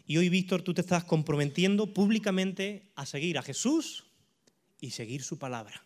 Y 0.06 0.18
hoy, 0.18 0.30
Víctor, 0.30 0.62
tú 0.62 0.74
te 0.74 0.82
estás 0.82 1.06
comprometiendo 1.06 1.94
públicamente 1.94 2.92
a 2.96 3.06
seguir 3.06 3.38
a 3.38 3.44
Jesús 3.44 4.11
y 4.81 4.91
seguir 4.91 5.23
su 5.23 5.38
palabra. 5.38 5.85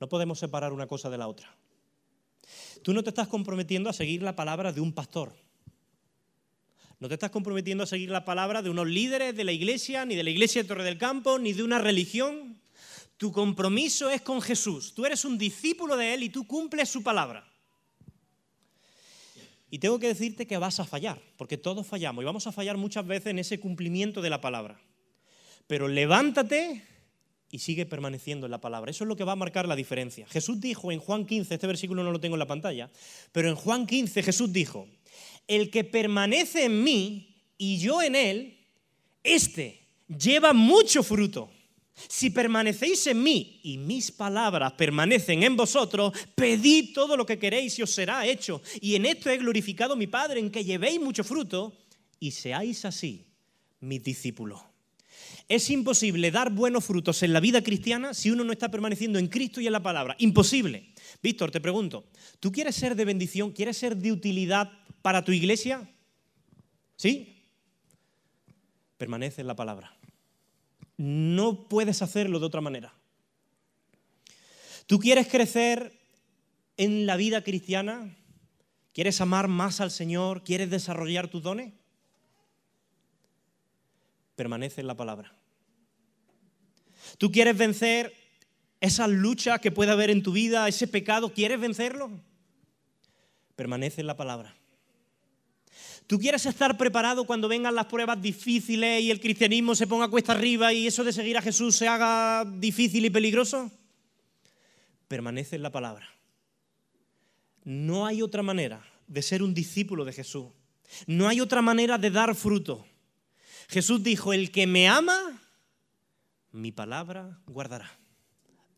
No 0.00 0.08
podemos 0.08 0.38
separar 0.38 0.72
una 0.72 0.86
cosa 0.86 1.08
de 1.08 1.16
la 1.16 1.28
otra. 1.28 1.56
Tú 2.82 2.92
no 2.92 3.02
te 3.02 3.10
estás 3.10 3.28
comprometiendo 3.28 3.88
a 3.88 3.92
seguir 3.92 4.22
la 4.22 4.36
palabra 4.36 4.72
de 4.72 4.80
un 4.80 4.92
pastor. 4.92 5.34
No 7.00 7.08
te 7.08 7.14
estás 7.14 7.30
comprometiendo 7.30 7.84
a 7.84 7.86
seguir 7.86 8.10
la 8.10 8.24
palabra 8.24 8.60
de 8.60 8.70
unos 8.70 8.88
líderes 8.88 9.36
de 9.36 9.44
la 9.44 9.52
iglesia, 9.52 10.04
ni 10.04 10.16
de 10.16 10.24
la 10.24 10.30
iglesia 10.30 10.62
de 10.62 10.68
Torre 10.68 10.84
del 10.84 10.98
Campo, 10.98 11.38
ni 11.38 11.52
de 11.52 11.62
una 11.62 11.78
religión. 11.78 12.60
Tu 13.16 13.32
compromiso 13.32 14.10
es 14.10 14.20
con 14.20 14.40
Jesús. 14.40 14.94
Tú 14.94 15.06
eres 15.06 15.24
un 15.24 15.38
discípulo 15.38 15.96
de 15.96 16.14
Él 16.14 16.24
y 16.24 16.28
tú 16.28 16.46
cumples 16.46 16.88
su 16.88 17.02
palabra. 17.02 17.48
Y 19.70 19.78
tengo 19.78 19.98
que 19.98 20.08
decirte 20.08 20.46
que 20.46 20.56
vas 20.56 20.80
a 20.80 20.84
fallar, 20.84 21.20
porque 21.36 21.58
todos 21.58 21.86
fallamos 21.86 22.22
y 22.22 22.24
vamos 22.24 22.46
a 22.46 22.52
fallar 22.52 22.76
muchas 22.76 23.06
veces 23.06 23.28
en 23.28 23.38
ese 23.38 23.60
cumplimiento 23.60 24.22
de 24.22 24.30
la 24.30 24.40
palabra. 24.40 24.80
Pero 25.66 25.86
levántate 25.86 26.82
y 27.50 27.58
sigue 27.60 27.86
permaneciendo 27.86 28.46
en 28.46 28.50
la 28.50 28.60
palabra. 28.60 28.90
Eso 28.90 29.04
es 29.04 29.08
lo 29.08 29.16
que 29.16 29.24
va 29.24 29.32
a 29.32 29.36
marcar 29.36 29.66
la 29.66 29.76
diferencia. 29.76 30.26
Jesús 30.28 30.60
dijo 30.60 30.92
en 30.92 30.98
Juan 30.98 31.24
15, 31.24 31.54
este 31.54 31.66
versículo 31.66 32.02
no 32.02 32.12
lo 32.12 32.20
tengo 32.20 32.34
en 32.34 32.40
la 32.40 32.46
pantalla, 32.46 32.90
pero 33.32 33.48
en 33.48 33.54
Juan 33.54 33.86
15 33.86 34.22
Jesús 34.22 34.52
dijo, 34.52 34.86
el 35.46 35.70
que 35.70 35.84
permanece 35.84 36.64
en 36.64 36.82
mí 36.82 37.36
y 37.56 37.78
yo 37.78 38.02
en 38.02 38.14
él, 38.14 38.58
este 39.22 39.80
lleva 40.08 40.52
mucho 40.52 41.02
fruto 41.02 41.50
si 42.06 42.30
permanecéis 42.30 43.06
en 43.08 43.22
mí 43.22 43.60
y 43.64 43.78
mis 43.78 44.12
palabras 44.12 44.72
permanecen 44.74 45.42
en 45.42 45.56
vosotros, 45.56 46.12
pedid 46.34 46.92
todo 46.94 47.16
lo 47.16 47.26
que 47.26 47.38
queréis 47.38 47.78
y 47.78 47.82
os 47.82 47.90
será 47.90 48.24
hecho. 48.26 48.62
Y 48.80 48.94
en 48.94 49.06
esto 49.06 49.30
he 49.30 49.38
glorificado 49.38 49.94
a 49.94 49.96
mi 49.96 50.06
Padre, 50.06 50.38
en 50.38 50.50
que 50.50 50.64
llevéis 50.64 51.00
mucho 51.00 51.24
fruto 51.24 51.76
y 52.20 52.30
seáis 52.30 52.84
así 52.84 53.26
mis 53.80 54.02
discípulos. 54.02 54.60
Es 55.48 55.70
imposible 55.70 56.30
dar 56.30 56.52
buenos 56.52 56.84
frutos 56.84 57.22
en 57.22 57.32
la 57.32 57.40
vida 57.40 57.62
cristiana 57.62 58.12
si 58.12 58.30
uno 58.30 58.44
no 58.44 58.52
está 58.52 58.70
permaneciendo 58.70 59.18
en 59.18 59.28
Cristo 59.28 59.62
y 59.62 59.66
en 59.66 59.72
la 59.72 59.82
palabra. 59.82 60.14
Imposible. 60.18 60.92
Víctor, 61.22 61.50
te 61.50 61.60
pregunto, 61.60 62.04
¿tú 62.38 62.52
quieres 62.52 62.76
ser 62.76 62.94
de 62.94 63.06
bendición? 63.06 63.52
¿Quieres 63.52 63.78
ser 63.78 63.96
de 63.96 64.12
utilidad 64.12 64.70
para 65.00 65.24
tu 65.24 65.32
iglesia? 65.32 65.90
¿Sí? 66.96 67.46
Permanece 68.98 69.40
en 69.40 69.46
la 69.46 69.56
palabra. 69.56 69.96
No 70.98 71.66
puedes 71.68 72.02
hacerlo 72.02 72.40
de 72.40 72.46
otra 72.46 72.60
manera. 72.60 72.92
¿Tú 74.86 74.98
quieres 74.98 75.28
crecer 75.28 75.98
en 76.76 77.06
la 77.06 77.16
vida 77.16 77.42
cristiana? 77.42 78.14
¿Quieres 78.92 79.20
amar 79.22 79.48
más 79.48 79.80
al 79.80 79.90
Señor? 79.90 80.44
¿Quieres 80.44 80.68
desarrollar 80.68 81.28
tus 81.28 81.42
dones? 81.42 81.72
Permanece 84.38 84.80
en 84.80 84.86
la 84.86 84.96
palabra. 84.96 85.34
¿Tú 87.18 87.32
quieres 87.32 87.58
vencer 87.58 88.14
esa 88.80 89.08
lucha 89.08 89.58
que 89.58 89.72
puede 89.72 89.90
haber 89.90 90.10
en 90.10 90.22
tu 90.22 90.30
vida, 90.30 90.68
ese 90.68 90.86
pecado? 90.86 91.32
¿Quieres 91.32 91.58
vencerlo? 91.58 92.08
Permanece 93.56 94.00
en 94.00 94.06
la 94.06 94.16
palabra. 94.16 94.54
¿Tú 96.06 96.20
quieres 96.20 96.46
estar 96.46 96.78
preparado 96.78 97.24
cuando 97.24 97.48
vengan 97.48 97.74
las 97.74 97.86
pruebas 97.86 98.22
difíciles 98.22 99.02
y 99.02 99.10
el 99.10 99.18
cristianismo 99.18 99.74
se 99.74 99.88
ponga 99.88 100.06
cuesta 100.06 100.34
arriba 100.34 100.72
y 100.72 100.86
eso 100.86 101.02
de 101.02 101.12
seguir 101.12 101.36
a 101.36 101.42
Jesús 101.42 101.74
se 101.74 101.88
haga 101.88 102.44
difícil 102.44 103.04
y 103.06 103.10
peligroso? 103.10 103.72
Permanece 105.08 105.56
en 105.56 105.64
la 105.64 105.72
palabra. 105.72 106.08
No 107.64 108.06
hay 108.06 108.22
otra 108.22 108.44
manera 108.44 108.86
de 109.08 109.20
ser 109.20 109.42
un 109.42 109.52
discípulo 109.52 110.04
de 110.04 110.12
Jesús. 110.12 110.46
No 111.08 111.26
hay 111.26 111.40
otra 111.40 111.60
manera 111.60 111.98
de 111.98 112.12
dar 112.12 112.36
fruto. 112.36 112.86
Jesús 113.68 114.02
dijo, 114.02 114.32
el 114.32 114.50
que 114.50 114.66
me 114.66 114.88
ama, 114.88 115.40
mi 116.52 116.72
palabra 116.72 117.38
guardará. 117.46 117.90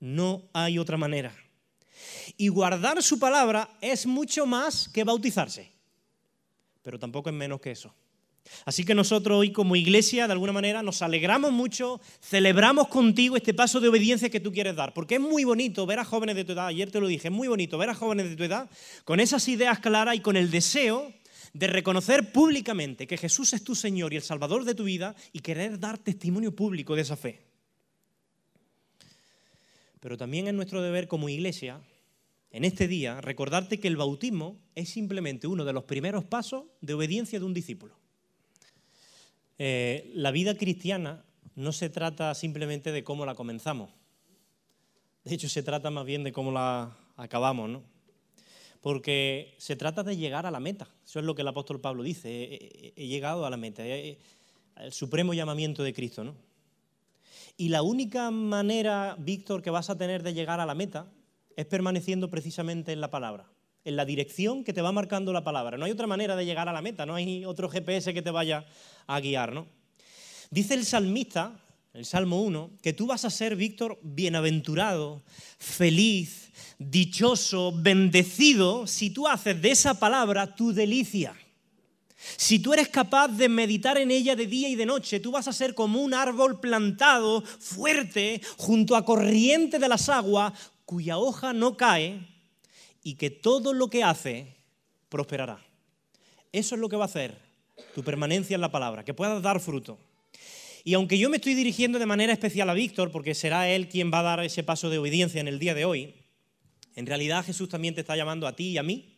No 0.01 0.49
hay 0.53 0.79
otra 0.79 0.97
manera. 0.97 1.35
Y 2.37 2.49
guardar 2.49 3.03
su 3.03 3.19
palabra 3.19 3.71
es 3.81 4.07
mucho 4.07 4.47
más 4.47 4.89
que 4.89 5.05
bautizarse 5.05 5.81
pero 6.83 6.99
tampoco 6.99 7.31
es 7.31 7.37
menos 7.37 7.61
que 7.61 7.71
eso. 7.71 7.95
Así 8.65 8.85
que 8.85 8.95
nosotros 8.95 9.39
hoy 9.39 9.53
como 9.53 9.77
iglesia, 9.77 10.27
de 10.27 10.33
alguna 10.33 10.53
manera, 10.53 10.83
nos 10.83 11.03
alegramos 11.03 11.53
mucho, 11.53 12.01
celebramos 12.21 12.89
contigo 12.89 13.37
este 13.37 13.55
paso 13.55 13.81
de 13.81 13.89
obediencia 13.89 14.31
que 14.31 14.41
tú 14.41 14.51
quieres 14.51 14.75
dar, 14.75 14.95
porque 14.95 15.17
es 15.17 15.21
muy 15.21 15.45
bonito 15.45 15.87
ver 15.87 15.99
a 15.99 16.05
jóvenes 16.05 16.37
de 16.37 16.45
tu 16.45 16.53
edad, 16.53 16.67
ayer 16.67 16.91
te 16.91 17.01
lo 17.01 17.07
dije, 17.07 17.29
es 17.29 17.35
muy 17.35 17.49
bonito 17.49 17.77
ver 17.79 17.91
a 17.91 17.95
jóvenes 17.95 18.31
de 18.31 18.37
tu 18.37 18.43
edad 18.43 18.69
con 19.05 19.21
esas 19.21 19.47
ideas 19.47 19.79
claras 19.79 20.17
y 20.17 20.21
con 20.21 20.37
el 20.37 20.51
deseo 20.51 21.13
de 21.53 21.67
reconocer 21.67 22.33
públicamente 22.33 23.07
que 23.07 23.17
Jesús 23.17 23.53
es 23.53 23.65
tu 23.65 23.75
Señor 23.75 24.13
y 24.13 24.17
el 24.17 24.23
Salvador 24.23 24.65
de 24.65 24.75
tu 24.75 24.85
vida 24.85 25.15
y 25.33 25.41
querer 25.41 25.79
dar 25.79 25.99
testimonio 25.99 26.55
público 26.55 26.95
de 26.95 27.03
esa 27.03 27.17
fe. 27.17 27.41
Pero 30.01 30.17
también 30.17 30.49
es 30.49 30.55
nuestro 30.55 30.81
deber 30.81 31.09
como 31.09 31.29
iglesia, 31.29 31.81
en 32.53 32.65
este 32.65 32.89
día, 32.89 33.21
recordarte 33.21 33.79
que 33.79 33.89
el 33.89 33.97
bautismo 33.97 34.59
es 34.75 34.89
simplemente 34.89 35.47
uno 35.47 35.65
de 35.65 35.73
los 35.73 35.85
primeros 35.85 36.25
pasos 36.25 36.65
de 36.81 36.95
obediencia 36.95 37.39
de 37.39 37.45
un 37.45 37.55
discípulo. 37.55 37.95
Eh, 39.59 40.11
la 40.15 40.31
vida 40.31 40.57
cristiana 40.57 41.23
no 41.55 41.73
se 41.73 41.91
trata 41.91 42.35
simplemente 42.35 42.93
de 42.93 43.05
cómo 43.05 43.27
la 43.27 43.35
comenzamos. 43.35 43.91
De 45.25 45.35
hecho, 45.35 45.49
se 45.49 45.63
trata 45.63 45.91
más 45.91 46.07
bien 46.07 46.25
de 46.25 46.33
cómo 46.33 46.51
la 46.51 46.97
acabamos, 47.17 47.69
¿no? 47.69 47.85
Porque 48.81 49.55
se 49.59 49.77
trata 49.77 50.03
de 50.03 50.17
llegar 50.17 50.47
a 50.47 50.51
la 50.51 50.61
meta. 50.61 50.89
Eso 51.05 51.19
es 51.19 51.25
lo 51.25 51.35
que 51.35 51.43
el 51.43 51.49
apóstol 51.49 51.81
Pablo 51.81 52.03
dice. 52.03 52.93
He, 52.97 53.07
llegado 53.07 53.45
a 53.45 53.51
la 53.51 53.57
meta. 53.57 53.85
el 53.87 54.17
supremo 54.91 55.35
llamamiento 55.35 55.83
de 55.83 55.93
Cristo, 55.93 56.25
¿no? 56.25 56.35
Y 57.57 57.69
la 57.69 57.83
única 57.83 58.31
manera, 58.31 59.17
Víctor, 59.19 59.61
que 59.61 59.71
vas 59.71 59.91
a 59.91 59.99
tener 59.99 60.23
de 60.23 60.33
llegar 60.33 60.61
a 60.61 60.67
la 60.67 60.75
meta 60.75 61.13
es 61.57 61.67
permaneciendo 61.67 62.31
precisamente 62.31 62.93
en 62.93 63.01
la 63.01 63.11
palabra 63.11 63.51
en 63.85 63.97
la 63.97 64.05
dirección 64.05 64.65
que 64.65 64.73
te 64.73 64.83
va 64.83 64.93
marcando 64.93 65.33
la 65.33 65.45
palabra. 65.45 65.79
No 65.79 65.85
hay 65.85 65.93
otra 65.93 66.07
manera 66.07 66.37
de 66.37 66.45
llegar 66.45 66.69
a 66.69 66.73
la 66.73 66.83
meta, 66.83 67.07
no 67.07 67.15
hay 67.15 67.45
otro 67.45 67.69
GPS 67.69 68.13
que 68.13 68.23
te 68.23 68.31
vaya 68.31 68.67
a 69.07 69.21
guiar, 69.21 69.53
¿no? 69.53 69.67
Dice 70.51 70.75
el 70.75 70.85
salmista, 70.85 71.59
el 71.93 72.05
Salmo 72.05 72.43
1, 72.43 72.71
que 72.83 72.93
tú 72.93 73.07
vas 73.07 73.25
a 73.25 73.31
ser, 73.31 73.57
Víctor, 73.57 73.99
bienaventurado, 74.03 75.23
feliz, 75.59 76.53
dichoso, 76.79 77.73
bendecido, 77.75 78.87
si 78.87 79.11
tú 79.11 79.27
haces 79.27 79.61
de 79.61 79.73
esa 79.73 79.99
palabra 79.99 80.55
tu 80.55 80.73
delicia. 80.73 81.35
Si 82.37 82.59
tú 82.59 82.75
eres 82.75 82.89
capaz 82.89 83.29
de 83.29 83.49
meditar 83.49 83.97
en 83.99 84.11
ella 84.11 84.37
de 84.37 84.47
día 84.47 84.69
y 84.69 84.77
de 84.77 84.87
noche, 84.87 85.21
tú 85.21 85.33
vas 85.33 85.49
a 85.49 85.53
ser 85.53 85.75
como 85.75 86.01
un 86.01 86.15
árbol 86.15 86.61
plantado 86.61 87.43
fuerte 87.43 88.41
junto 88.57 88.95
a 88.95 89.05
corriente 89.05 89.79
de 89.79 89.89
las 89.89 90.09
aguas, 90.09 90.53
cuya 90.85 91.19
hoja 91.19 91.53
no 91.53 91.77
cae 91.77 92.27
y 93.03 93.15
que 93.15 93.31
todo 93.31 93.73
lo 93.73 93.89
que 93.89 94.05
hace 94.05 94.55
prosperará. 95.09 95.65
Eso 96.53 96.75
es 96.75 96.81
lo 96.81 96.89
que 96.89 96.97
va 96.97 97.05
a 97.05 97.07
hacer 97.07 97.39
tu 97.95 98.05
permanencia 98.05 98.55
en 98.55 98.61
la 98.61 98.71
palabra, 98.71 99.05
que 99.05 99.15
puedas 99.15 99.43
dar 99.43 99.59
fruto. 99.59 99.99
Y 100.85 100.95
aunque 100.95 101.19
yo 101.19 101.29
me 101.29 101.37
estoy 101.37 101.55
dirigiendo 101.55 101.99
de 101.99 102.07
manera 102.07 102.33
especial 102.33 102.71
a 102.71 102.75
Víctor, 102.75 103.11
porque 103.11 103.35
será 103.35 103.69
él 103.69 103.89
quien 103.89 104.11
va 104.13 104.21
a 104.21 104.25
dar 104.25 104.45
ese 104.45 104.63
paso 104.63 104.91
de 104.91 104.99
obediencia 104.99 105.41
en 105.41 105.49
el 105.49 105.59
día 105.59 105.75
de 105.75 105.85
hoy, 105.85 106.15
en 106.95 107.07
realidad 107.07 107.45
Jesús 107.45 107.69
también 107.69 107.95
te 107.95 108.01
está 108.01 108.17
llamando 108.17 108.47
a 108.47 108.57
ti 108.57 108.69
y 108.69 108.79
a 108.79 108.83
mí. 108.83 109.17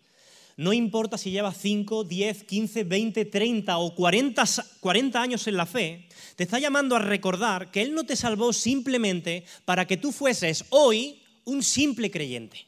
No 0.56 0.72
importa 0.72 1.16
si 1.16 1.30
llevas 1.30 1.56
5, 1.58 2.04
10, 2.04 2.44
15, 2.44 2.84
20, 2.84 3.24
30 3.24 3.78
o 3.78 3.94
40, 3.94 4.44
40 4.80 5.22
años 5.22 5.46
en 5.46 5.56
la 5.56 5.66
fe, 5.66 6.08
te 6.36 6.44
está 6.44 6.58
llamando 6.58 6.94
a 6.94 6.98
recordar 6.98 7.70
que 7.70 7.80
Él 7.80 7.94
no 7.94 8.04
te 8.04 8.16
salvó 8.16 8.52
simplemente 8.52 9.44
para 9.64 9.86
que 9.86 9.96
tú 9.96 10.12
fueses 10.12 10.64
hoy 10.68 11.22
un 11.44 11.62
simple 11.62 12.10
creyente. 12.10 12.66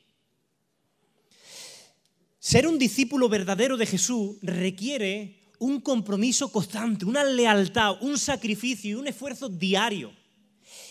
Ser 2.39 2.67
un 2.67 2.79
discípulo 2.79 3.29
verdadero 3.29 3.77
de 3.77 3.87
Jesús 3.87 4.37
requiere 4.43 5.44
un 5.65 5.81
compromiso 5.81 6.53
constante, 6.53 7.07
una 7.07 7.25
lealtad, 7.25 7.97
un 8.03 8.19
sacrificio 8.19 8.91
y 8.91 8.95
un 8.95 9.07
esfuerzo 9.07 9.49
diario. 9.49 10.13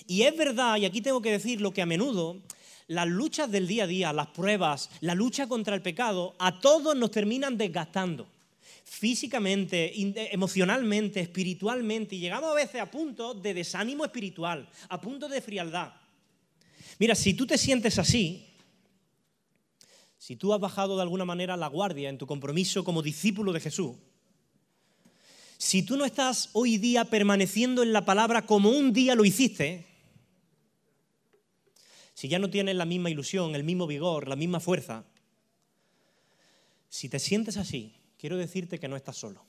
Y 0.07 0.23
es 0.23 0.35
verdad, 0.35 0.77
y 0.77 0.85
aquí 0.85 0.99
tengo 0.99 1.21
que 1.21 1.31
decir 1.31 1.61
lo 1.61 1.71
que 1.71 1.83
a 1.83 1.85
menudo 1.85 2.41
las 2.87 3.07
luchas 3.07 3.51
del 3.51 3.67
día 3.67 3.83
a 3.83 3.87
día, 3.87 4.11
las 4.13 4.27
pruebas, 4.27 4.89
la 5.01 5.13
lucha 5.13 5.47
contra 5.47 5.75
el 5.75 5.83
pecado, 5.83 6.35
a 6.39 6.59
todos 6.59 6.95
nos 6.95 7.11
terminan 7.11 7.55
desgastando. 7.55 8.27
Físicamente, 8.83 9.93
emocionalmente, 10.33 11.19
espiritualmente, 11.19 12.15
y 12.15 12.19
llegamos 12.19 12.51
a 12.51 12.55
veces 12.55 12.81
a 12.81 12.89
puntos 12.89 13.41
de 13.43 13.53
desánimo 13.53 14.03
espiritual, 14.03 14.67
a 14.89 14.99
puntos 14.99 15.29
de 15.29 15.41
frialdad. 15.41 15.93
Mira, 16.97 17.13
si 17.13 17.36
tú 17.36 17.45
te 17.45 17.59
sientes 17.59 17.99
así, 17.99 18.47
si 20.17 20.36
tú 20.36 20.51
has 20.51 20.59
bajado 20.59 20.95
de 20.95 21.03
alguna 21.03 21.25
manera 21.25 21.55
la 21.55 21.67
guardia 21.67 22.09
en 22.09 22.17
tu 22.17 22.25
compromiso 22.25 22.83
como 22.83 23.03
discípulo 23.03 23.53
de 23.53 23.59
Jesús, 23.59 23.95
si 25.63 25.82
tú 25.82 25.95
no 25.95 26.04
estás 26.04 26.49
hoy 26.52 26.78
día 26.78 27.06
permaneciendo 27.06 27.84
en 27.84 27.93
la 27.93 28.04
palabra 28.04 28.45
como 28.45 28.69
un 28.69 28.91
día 28.91 29.15
lo 29.15 29.23
hiciste, 29.23 29.86
si 32.13 32.28
ya 32.28 32.38
no 32.38 32.49
tienes 32.49 32.76
la 32.76 32.84
misma 32.84 33.10
ilusión, 33.10 33.56
el 33.56 33.63
mismo 33.63 33.88
vigor, 33.88 34.28
la 34.28 34.36
misma 34.36 34.60
fuerza, 34.60 35.06
si 36.89 37.08
te 37.08 37.17
sientes 37.17 37.56
así, 37.56 37.95
quiero 38.17 38.36
decirte 38.36 38.78
que 38.78 38.89
no 38.89 38.97
estás 38.97 39.15
solo 39.15 39.45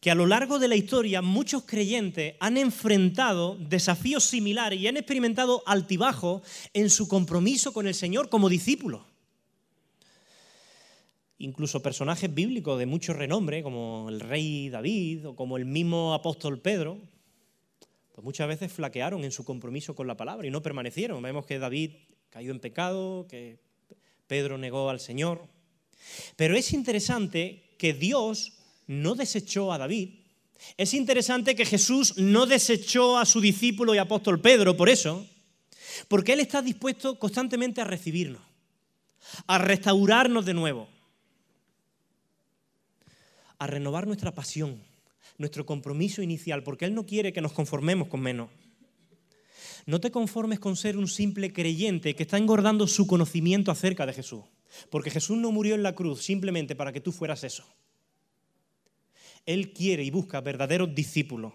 que 0.00 0.10
a 0.10 0.16
lo 0.16 0.26
largo 0.26 0.58
de 0.58 0.68
la 0.68 0.76
historia 0.76 1.22
muchos 1.22 1.62
creyentes 1.62 2.34
han 2.40 2.58
enfrentado 2.58 3.56
desafíos 3.56 4.24
similares 4.24 4.80
y 4.80 4.88
han 4.88 4.96
experimentado 4.96 5.62
altibajo 5.66 6.42
en 6.74 6.90
su 6.90 7.08
compromiso 7.08 7.72
con 7.72 7.86
el 7.86 7.94
Señor 7.94 8.28
como 8.28 8.50
discípulos. 8.50 9.13
Incluso 11.44 11.82
personajes 11.82 12.32
bíblicos 12.32 12.78
de 12.78 12.86
mucho 12.86 13.12
renombre, 13.12 13.62
como 13.62 14.06
el 14.08 14.20
rey 14.20 14.70
David 14.70 15.28
o 15.28 15.36
como 15.36 15.58
el 15.58 15.66
mismo 15.66 16.14
apóstol 16.14 16.58
Pedro, 16.58 16.98
pues 18.14 18.24
muchas 18.24 18.48
veces 18.48 18.72
flaquearon 18.72 19.24
en 19.24 19.30
su 19.30 19.44
compromiso 19.44 19.94
con 19.94 20.06
la 20.06 20.16
palabra 20.16 20.46
y 20.46 20.50
no 20.50 20.62
permanecieron. 20.62 21.22
Vemos 21.22 21.44
que 21.44 21.58
David 21.58 21.90
cayó 22.30 22.50
en 22.50 22.60
pecado, 22.60 23.26
que 23.28 23.58
Pedro 24.26 24.56
negó 24.56 24.88
al 24.88 25.00
Señor. 25.00 25.46
Pero 26.34 26.56
es 26.56 26.72
interesante 26.72 27.74
que 27.76 27.92
Dios 27.92 28.54
no 28.86 29.14
desechó 29.14 29.70
a 29.70 29.76
David. 29.76 30.14
Es 30.78 30.94
interesante 30.94 31.54
que 31.54 31.66
Jesús 31.66 32.16
no 32.16 32.46
desechó 32.46 33.18
a 33.18 33.26
su 33.26 33.42
discípulo 33.42 33.94
y 33.94 33.98
apóstol 33.98 34.40
Pedro 34.40 34.78
por 34.78 34.88
eso, 34.88 35.26
porque 36.08 36.32
Él 36.32 36.40
está 36.40 36.62
dispuesto 36.62 37.18
constantemente 37.18 37.82
a 37.82 37.84
recibirnos, 37.84 38.40
a 39.46 39.58
restaurarnos 39.58 40.46
de 40.46 40.54
nuevo, 40.54 40.93
a 43.58 43.66
renovar 43.66 44.06
nuestra 44.06 44.34
pasión, 44.34 44.82
nuestro 45.38 45.66
compromiso 45.66 46.22
inicial, 46.22 46.62
porque 46.62 46.84
Él 46.84 46.94
no 46.94 47.06
quiere 47.06 47.32
que 47.32 47.40
nos 47.40 47.52
conformemos 47.52 48.08
con 48.08 48.20
menos. 48.20 48.50
No 49.86 50.00
te 50.00 50.10
conformes 50.10 50.58
con 50.58 50.76
ser 50.76 50.96
un 50.96 51.08
simple 51.08 51.52
creyente 51.52 52.14
que 52.14 52.22
está 52.22 52.38
engordando 52.38 52.86
su 52.86 53.06
conocimiento 53.06 53.70
acerca 53.70 54.06
de 54.06 54.14
Jesús, 54.14 54.44
porque 54.90 55.10
Jesús 55.10 55.36
no 55.36 55.52
murió 55.52 55.74
en 55.74 55.82
la 55.82 55.94
cruz 55.94 56.22
simplemente 56.22 56.74
para 56.74 56.92
que 56.92 57.00
tú 57.00 57.12
fueras 57.12 57.44
eso. 57.44 57.64
Él 59.46 59.72
quiere 59.72 60.04
y 60.04 60.10
busca 60.10 60.40
verdaderos 60.40 60.94
discípulos. 60.94 61.52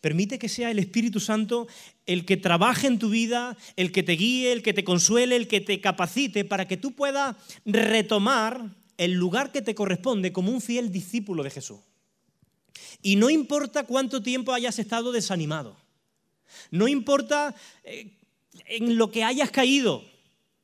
Permite 0.00 0.38
que 0.38 0.48
sea 0.48 0.70
el 0.70 0.78
Espíritu 0.78 1.20
Santo 1.20 1.68
el 2.06 2.24
que 2.24 2.36
trabaje 2.36 2.86
en 2.86 2.98
tu 2.98 3.10
vida, 3.10 3.56
el 3.76 3.92
que 3.92 4.02
te 4.02 4.12
guíe, 4.12 4.52
el 4.52 4.62
que 4.62 4.72
te 4.72 4.84
consuele, 4.84 5.36
el 5.36 5.48
que 5.48 5.60
te 5.60 5.80
capacite 5.80 6.44
para 6.44 6.66
que 6.66 6.76
tú 6.76 6.94
puedas 6.94 7.36
retomar 7.64 8.74
el 8.96 9.12
lugar 9.12 9.52
que 9.52 9.62
te 9.62 9.74
corresponde 9.74 10.32
como 10.32 10.50
un 10.50 10.60
fiel 10.60 10.90
discípulo 10.90 11.42
de 11.42 11.50
Jesús. 11.50 11.80
Y 13.02 13.16
no 13.16 13.30
importa 13.30 13.84
cuánto 13.84 14.22
tiempo 14.22 14.52
hayas 14.52 14.78
estado 14.78 15.12
desanimado, 15.12 15.76
no 16.70 16.88
importa 16.88 17.54
eh, 17.84 18.12
en 18.66 18.96
lo 18.96 19.10
que 19.10 19.24
hayas 19.24 19.50
caído, 19.50 20.04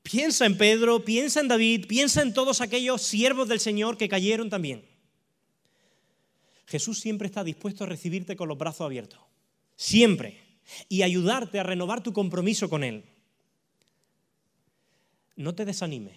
piensa 0.02 0.46
en 0.46 0.56
Pedro, 0.56 1.04
piensa 1.04 1.40
en 1.40 1.48
David, 1.48 1.86
piensa 1.86 2.22
en 2.22 2.34
todos 2.34 2.60
aquellos 2.60 3.02
siervos 3.02 3.48
del 3.48 3.60
Señor 3.60 3.96
que 3.96 4.08
cayeron 4.08 4.50
también. 4.50 4.84
Jesús 6.66 7.00
siempre 7.00 7.26
está 7.26 7.44
dispuesto 7.44 7.84
a 7.84 7.86
recibirte 7.86 8.34
con 8.34 8.48
los 8.48 8.56
brazos 8.56 8.86
abiertos. 8.86 9.20
Siempre. 9.76 10.40
Y 10.88 11.02
ayudarte 11.02 11.58
a 11.58 11.64
renovar 11.64 12.02
tu 12.02 12.12
compromiso 12.12 12.70
con 12.70 12.82
Él. 12.82 13.04
No 15.36 15.54
te 15.54 15.64
desanimes 15.64 16.16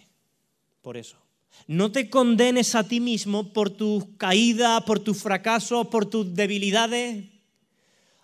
por 0.82 0.96
eso. 0.96 1.18
No 1.66 1.90
te 1.92 2.08
condenes 2.10 2.74
a 2.74 2.86
ti 2.86 3.00
mismo 3.00 3.52
por 3.52 3.70
tus 3.70 4.04
caídas, 4.16 4.82
por 4.84 5.00
tus 5.00 5.20
fracasos, 5.20 5.88
por 5.88 6.06
tus 6.06 6.34
debilidades. 6.34 7.24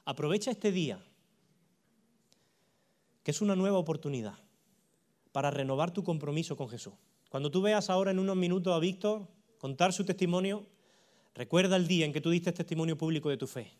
Aprovecha 0.05 0.51
este 0.51 0.73
día, 0.73 1.03
que 3.23 3.31
es 3.31 3.41
una 3.41 3.57
nueva 3.57 3.79
oportunidad 3.79 4.39
para 5.33 5.51
renovar 5.51 5.93
tu 5.93 6.05
compromiso 6.05 6.57
con 6.57 6.69
Jesús. 6.69 6.95
Cuando 7.31 7.51
tú 7.51 7.63
veas 7.63 7.91
ahora 7.91 8.11
en 8.11 8.19
unos 8.19 8.37
minutos 8.37 8.75
a 8.75 8.79
Víctor 8.79 9.27
contar 9.59 9.93
su 9.93 10.05
testimonio, 10.05 10.67
Recuerda 11.35 11.77
el 11.77 11.89
día 11.89 12.05
en 12.05 12.13
que 12.13 12.21
tú 12.21 12.31
diste 12.31 12.53
testimonio 12.53 12.99
público 12.99 13.31
de 13.31 13.37
tu 13.37 13.47
fe. 13.47 13.73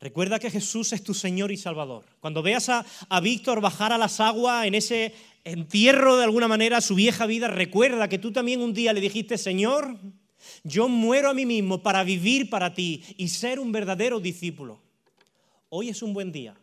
Recuerda 0.00 0.38
que 0.38 0.50
Jesús 0.50 0.92
es 0.92 1.02
tu 1.02 1.14
Señor 1.14 1.52
y 1.52 1.56
Salvador. 1.56 2.04
Cuando 2.20 2.42
veas 2.42 2.68
a, 2.68 2.84
Víctor 3.22 3.60
bajar 3.60 3.92
a 3.92 3.98
las 3.98 4.20
aguas 4.20 4.66
en 4.66 4.74
ese 4.74 5.14
entierro 5.44 6.16
de 6.16 6.24
alguna 6.24 6.48
manera 6.48 6.80
su 6.80 6.94
vieja 6.94 7.26
vida, 7.26 7.48
recuerda 7.48 8.08
que 8.08 8.18
tú 8.18 8.32
también 8.32 8.60
un 8.60 8.74
día 8.74 8.92
le 8.92 9.00
dijiste, 9.00 9.38
Señor, 9.38 9.98
Yo 10.62 10.88
muero 10.88 11.30
a 11.30 11.34
mí 11.34 11.46
mismo 11.46 11.82
para 11.82 12.04
vivir 12.04 12.50
para 12.50 12.74
ti 12.74 13.02
y 13.16 13.28
ser 13.28 13.58
un 13.58 13.72
verdadero 13.72 14.20
discípulo. 14.20 14.80
Hoy 15.70 15.88
es 15.88 16.02
un 16.02 16.12
buen 16.12 16.32
día 16.32 16.54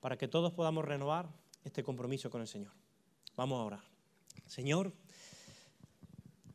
para 0.00 0.16
que 0.16 0.28
todos 0.28 0.52
podamos 0.52 0.84
renovar 0.84 1.28
este 1.64 1.82
compromiso 1.82 2.30
con 2.30 2.40
el 2.40 2.48
Señor. 2.48 2.72
Vamos 3.36 3.60
a 3.60 3.64
orar. 3.64 3.80
Señor, 4.46 4.92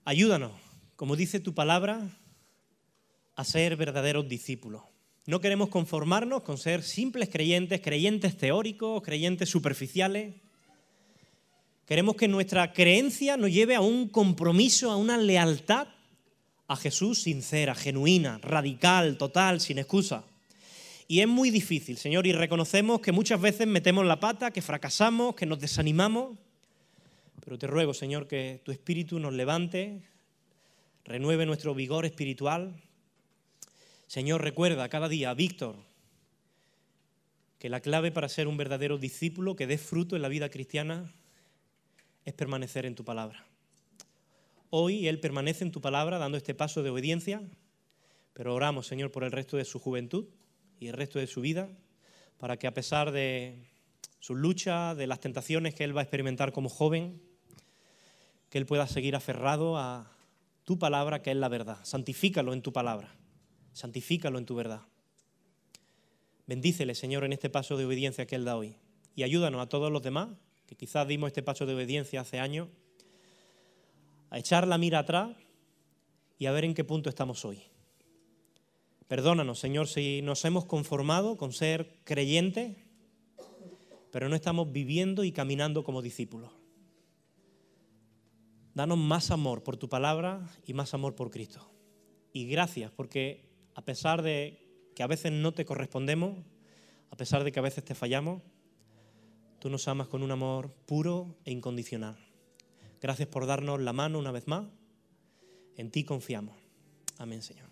ayúdanos, 0.05 0.53
como 0.95 1.15
dice 1.15 1.39
tu 1.39 1.53
palabra, 1.53 2.09
a 3.35 3.43
ser 3.43 3.75
verdaderos 3.75 4.27
discípulos. 4.27 4.83
No 5.25 5.39
queremos 5.39 5.69
conformarnos 5.69 6.41
con 6.41 6.57
ser 6.57 6.83
simples 6.83 7.29
creyentes, 7.29 7.81
creyentes 7.81 8.37
teóricos, 8.37 9.03
creyentes 9.03 9.49
superficiales. 9.49 10.33
Queremos 11.85 12.15
que 12.15 12.27
nuestra 12.27 12.73
creencia 12.73 13.37
nos 13.37 13.51
lleve 13.51 13.75
a 13.75 13.81
un 13.81 14.07
compromiso, 14.07 14.91
a 14.91 14.97
una 14.97 15.17
lealtad 15.17 15.87
a 16.71 16.77
Jesús 16.77 17.23
sincera, 17.23 17.75
genuina, 17.75 18.39
radical, 18.41 19.17
total, 19.17 19.59
sin 19.59 19.77
excusa. 19.77 20.23
Y 21.05 21.19
es 21.19 21.27
muy 21.27 21.49
difícil, 21.49 21.97
Señor, 21.97 22.25
y 22.25 22.31
reconocemos 22.31 23.01
que 23.01 23.11
muchas 23.11 23.41
veces 23.41 23.67
metemos 23.67 24.05
la 24.05 24.21
pata, 24.21 24.51
que 24.51 24.61
fracasamos, 24.61 25.35
que 25.35 25.45
nos 25.45 25.59
desanimamos. 25.59 26.37
Pero 27.43 27.57
te 27.59 27.67
ruego, 27.67 27.93
Señor, 27.93 28.25
que 28.25 28.61
tu 28.63 28.71
Espíritu 28.71 29.19
nos 29.19 29.33
levante, 29.33 30.01
renueve 31.03 31.45
nuestro 31.45 31.75
vigor 31.75 32.05
espiritual. 32.05 32.73
Señor, 34.11 34.41
recuerda 34.41 34.89
cada 34.89 35.07
día 35.07 35.33
Víctor 35.33 35.77
que 37.59 37.69
la 37.69 37.79
clave 37.79 38.11
para 38.11 38.27
ser 38.27 38.49
un 38.49 38.57
verdadero 38.57 38.97
discípulo 38.97 39.55
que 39.55 39.67
dé 39.67 39.77
fruto 39.77 40.17
en 40.17 40.21
la 40.21 40.27
vida 40.27 40.49
cristiana 40.49 41.09
es 42.25 42.33
permanecer 42.33 42.85
en 42.85 42.93
tu 42.93 43.05
palabra. 43.05 43.45
Hoy 44.69 45.07
Él 45.07 45.21
permanece 45.21 45.63
en 45.63 45.71
tu 45.71 45.79
palabra 45.79 46.17
dando 46.17 46.37
este 46.37 46.53
paso 46.53 46.83
de 46.83 46.89
obediencia, 46.89 47.41
pero 48.33 48.53
oramos, 48.53 48.85
Señor, 48.85 49.13
por 49.13 49.23
el 49.23 49.31
resto 49.31 49.55
de 49.55 49.63
su 49.63 49.79
juventud 49.79 50.25
y 50.77 50.87
el 50.87 50.93
resto 50.93 51.17
de 51.17 51.27
su 51.27 51.39
vida, 51.39 51.69
para 52.37 52.57
que 52.57 52.67
a 52.67 52.73
pesar 52.73 53.13
de 53.13 53.63
su 54.19 54.35
lucha, 54.35 54.93
de 54.93 55.07
las 55.07 55.21
tentaciones 55.21 55.73
que 55.73 55.85
Él 55.85 55.95
va 55.95 56.01
a 56.01 56.03
experimentar 56.03 56.51
como 56.51 56.67
joven, 56.67 57.21
que 58.49 58.57
Él 58.57 58.65
pueda 58.65 58.87
seguir 58.87 59.15
aferrado 59.15 59.77
a 59.77 60.11
tu 60.65 60.77
palabra, 60.77 61.21
que 61.21 61.31
es 61.31 61.37
la 61.37 61.47
verdad. 61.47 61.79
Santifícalo 61.83 62.51
en 62.51 62.61
tu 62.61 62.73
palabra, 62.73 63.15
santifícalo 63.73 64.37
en 64.37 64.45
tu 64.45 64.55
verdad. 64.55 64.81
Bendícele, 66.47 66.95
Señor, 66.95 67.23
en 67.23 67.33
este 67.33 67.49
paso 67.49 67.77
de 67.77 67.85
obediencia 67.85 68.25
que 68.25 68.35
Él 68.35 68.45
da 68.45 68.57
hoy. 68.57 68.75
Y 69.15 69.23
ayúdanos 69.23 69.61
a 69.61 69.69
todos 69.69 69.91
los 69.91 70.01
demás, 70.01 70.29
que 70.65 70.75
quizás 70.75 71.07
dimos 71.07 71.27
este 71.27 71.43
paso 71.43 71.65
de 71.65 71.75
obediencia 71.75 72.21
hace 72.21 72.39
años, 72.39 72.67
a 74.29 74.39
echar 74.39 74.67
la 74.67 74.77
mira 74.77 74.99
atrás 74.99 75.35
y 76.39 76.45
a 76.45 76.51
ver 76.51 76.65
en 76.65 76.73
qué 76.73 76.83
punto 76.83 77.09
estamos 77.09 77.45
hoy. 77.45 77.61
Perdónanos, 79.07 79.59
Señor, 79.59 79.87
si 79.87 80.21
nos 80.21 80.43
hemos 80.45 80.65
conformado 80.65 81.37
con 81.37 81.51
ser 81.51 81.97
creyentes, 82.05 82.77
pero 84.11 84.29
no 84.29 84.35
estamos 84.35 84.71
viviendo 84.71 85.23
y 85.23 85.31
caminando 85.31 85.83
como 85.83 86.01
discípulos. 86.01 86.51
Danos 88.73 88.97
más 88.97 89.31
amor 89.31 89.63
por 89.63 89.75
tu 89.75 89.89
palabra 89.89 90.49
y 90.65 90.73
más 90.73 90.93
amor 90.93 91.15
por 91.15 91.29
Cristo. 91.29 91.69
Y 92.31 92.45
gracias 92.47 92.91
porque 92.91 93.50
a 93.75 93.85
pesar 93.85 94.21
de 94.21 94.59
que 94.95 95.03
a 95.03 95.07
veces 95.07 95.31
no 95.31 95.53
te 95.53 95.65
correspondemos, 95.65 96.37
a 97.09 97.17
pesar 97.17 97.43
de 97.43 97.51
que 97.51 97.59
a 97.59 97.63
veces 97.63 97.83
te 97.83 97.95
fallamos, 97.95 98.41
tú 99.59 99.69
nos 99.69 99.87
amas 99.87 100.07
con 100.07 100.23
un 100.23 100.31
amor 100.31 100.73
puro 100.85 101.37
e 101.45 101.51
incondicional. 101.51 102.17
Gracias 103.01 103.27
por 103.27 103.45
darnos 103.45 103.81
la 103.81 103.93
mano 103.93 104.19
una 104.19 104.31
vez 104.31 104.47
más. 104.47 104.67
En 105.75 105.91
ti 105.91 106.03
confiamos. 106.03 106.55
Amén, 107.17 107.41
Señor. 107.41 107.70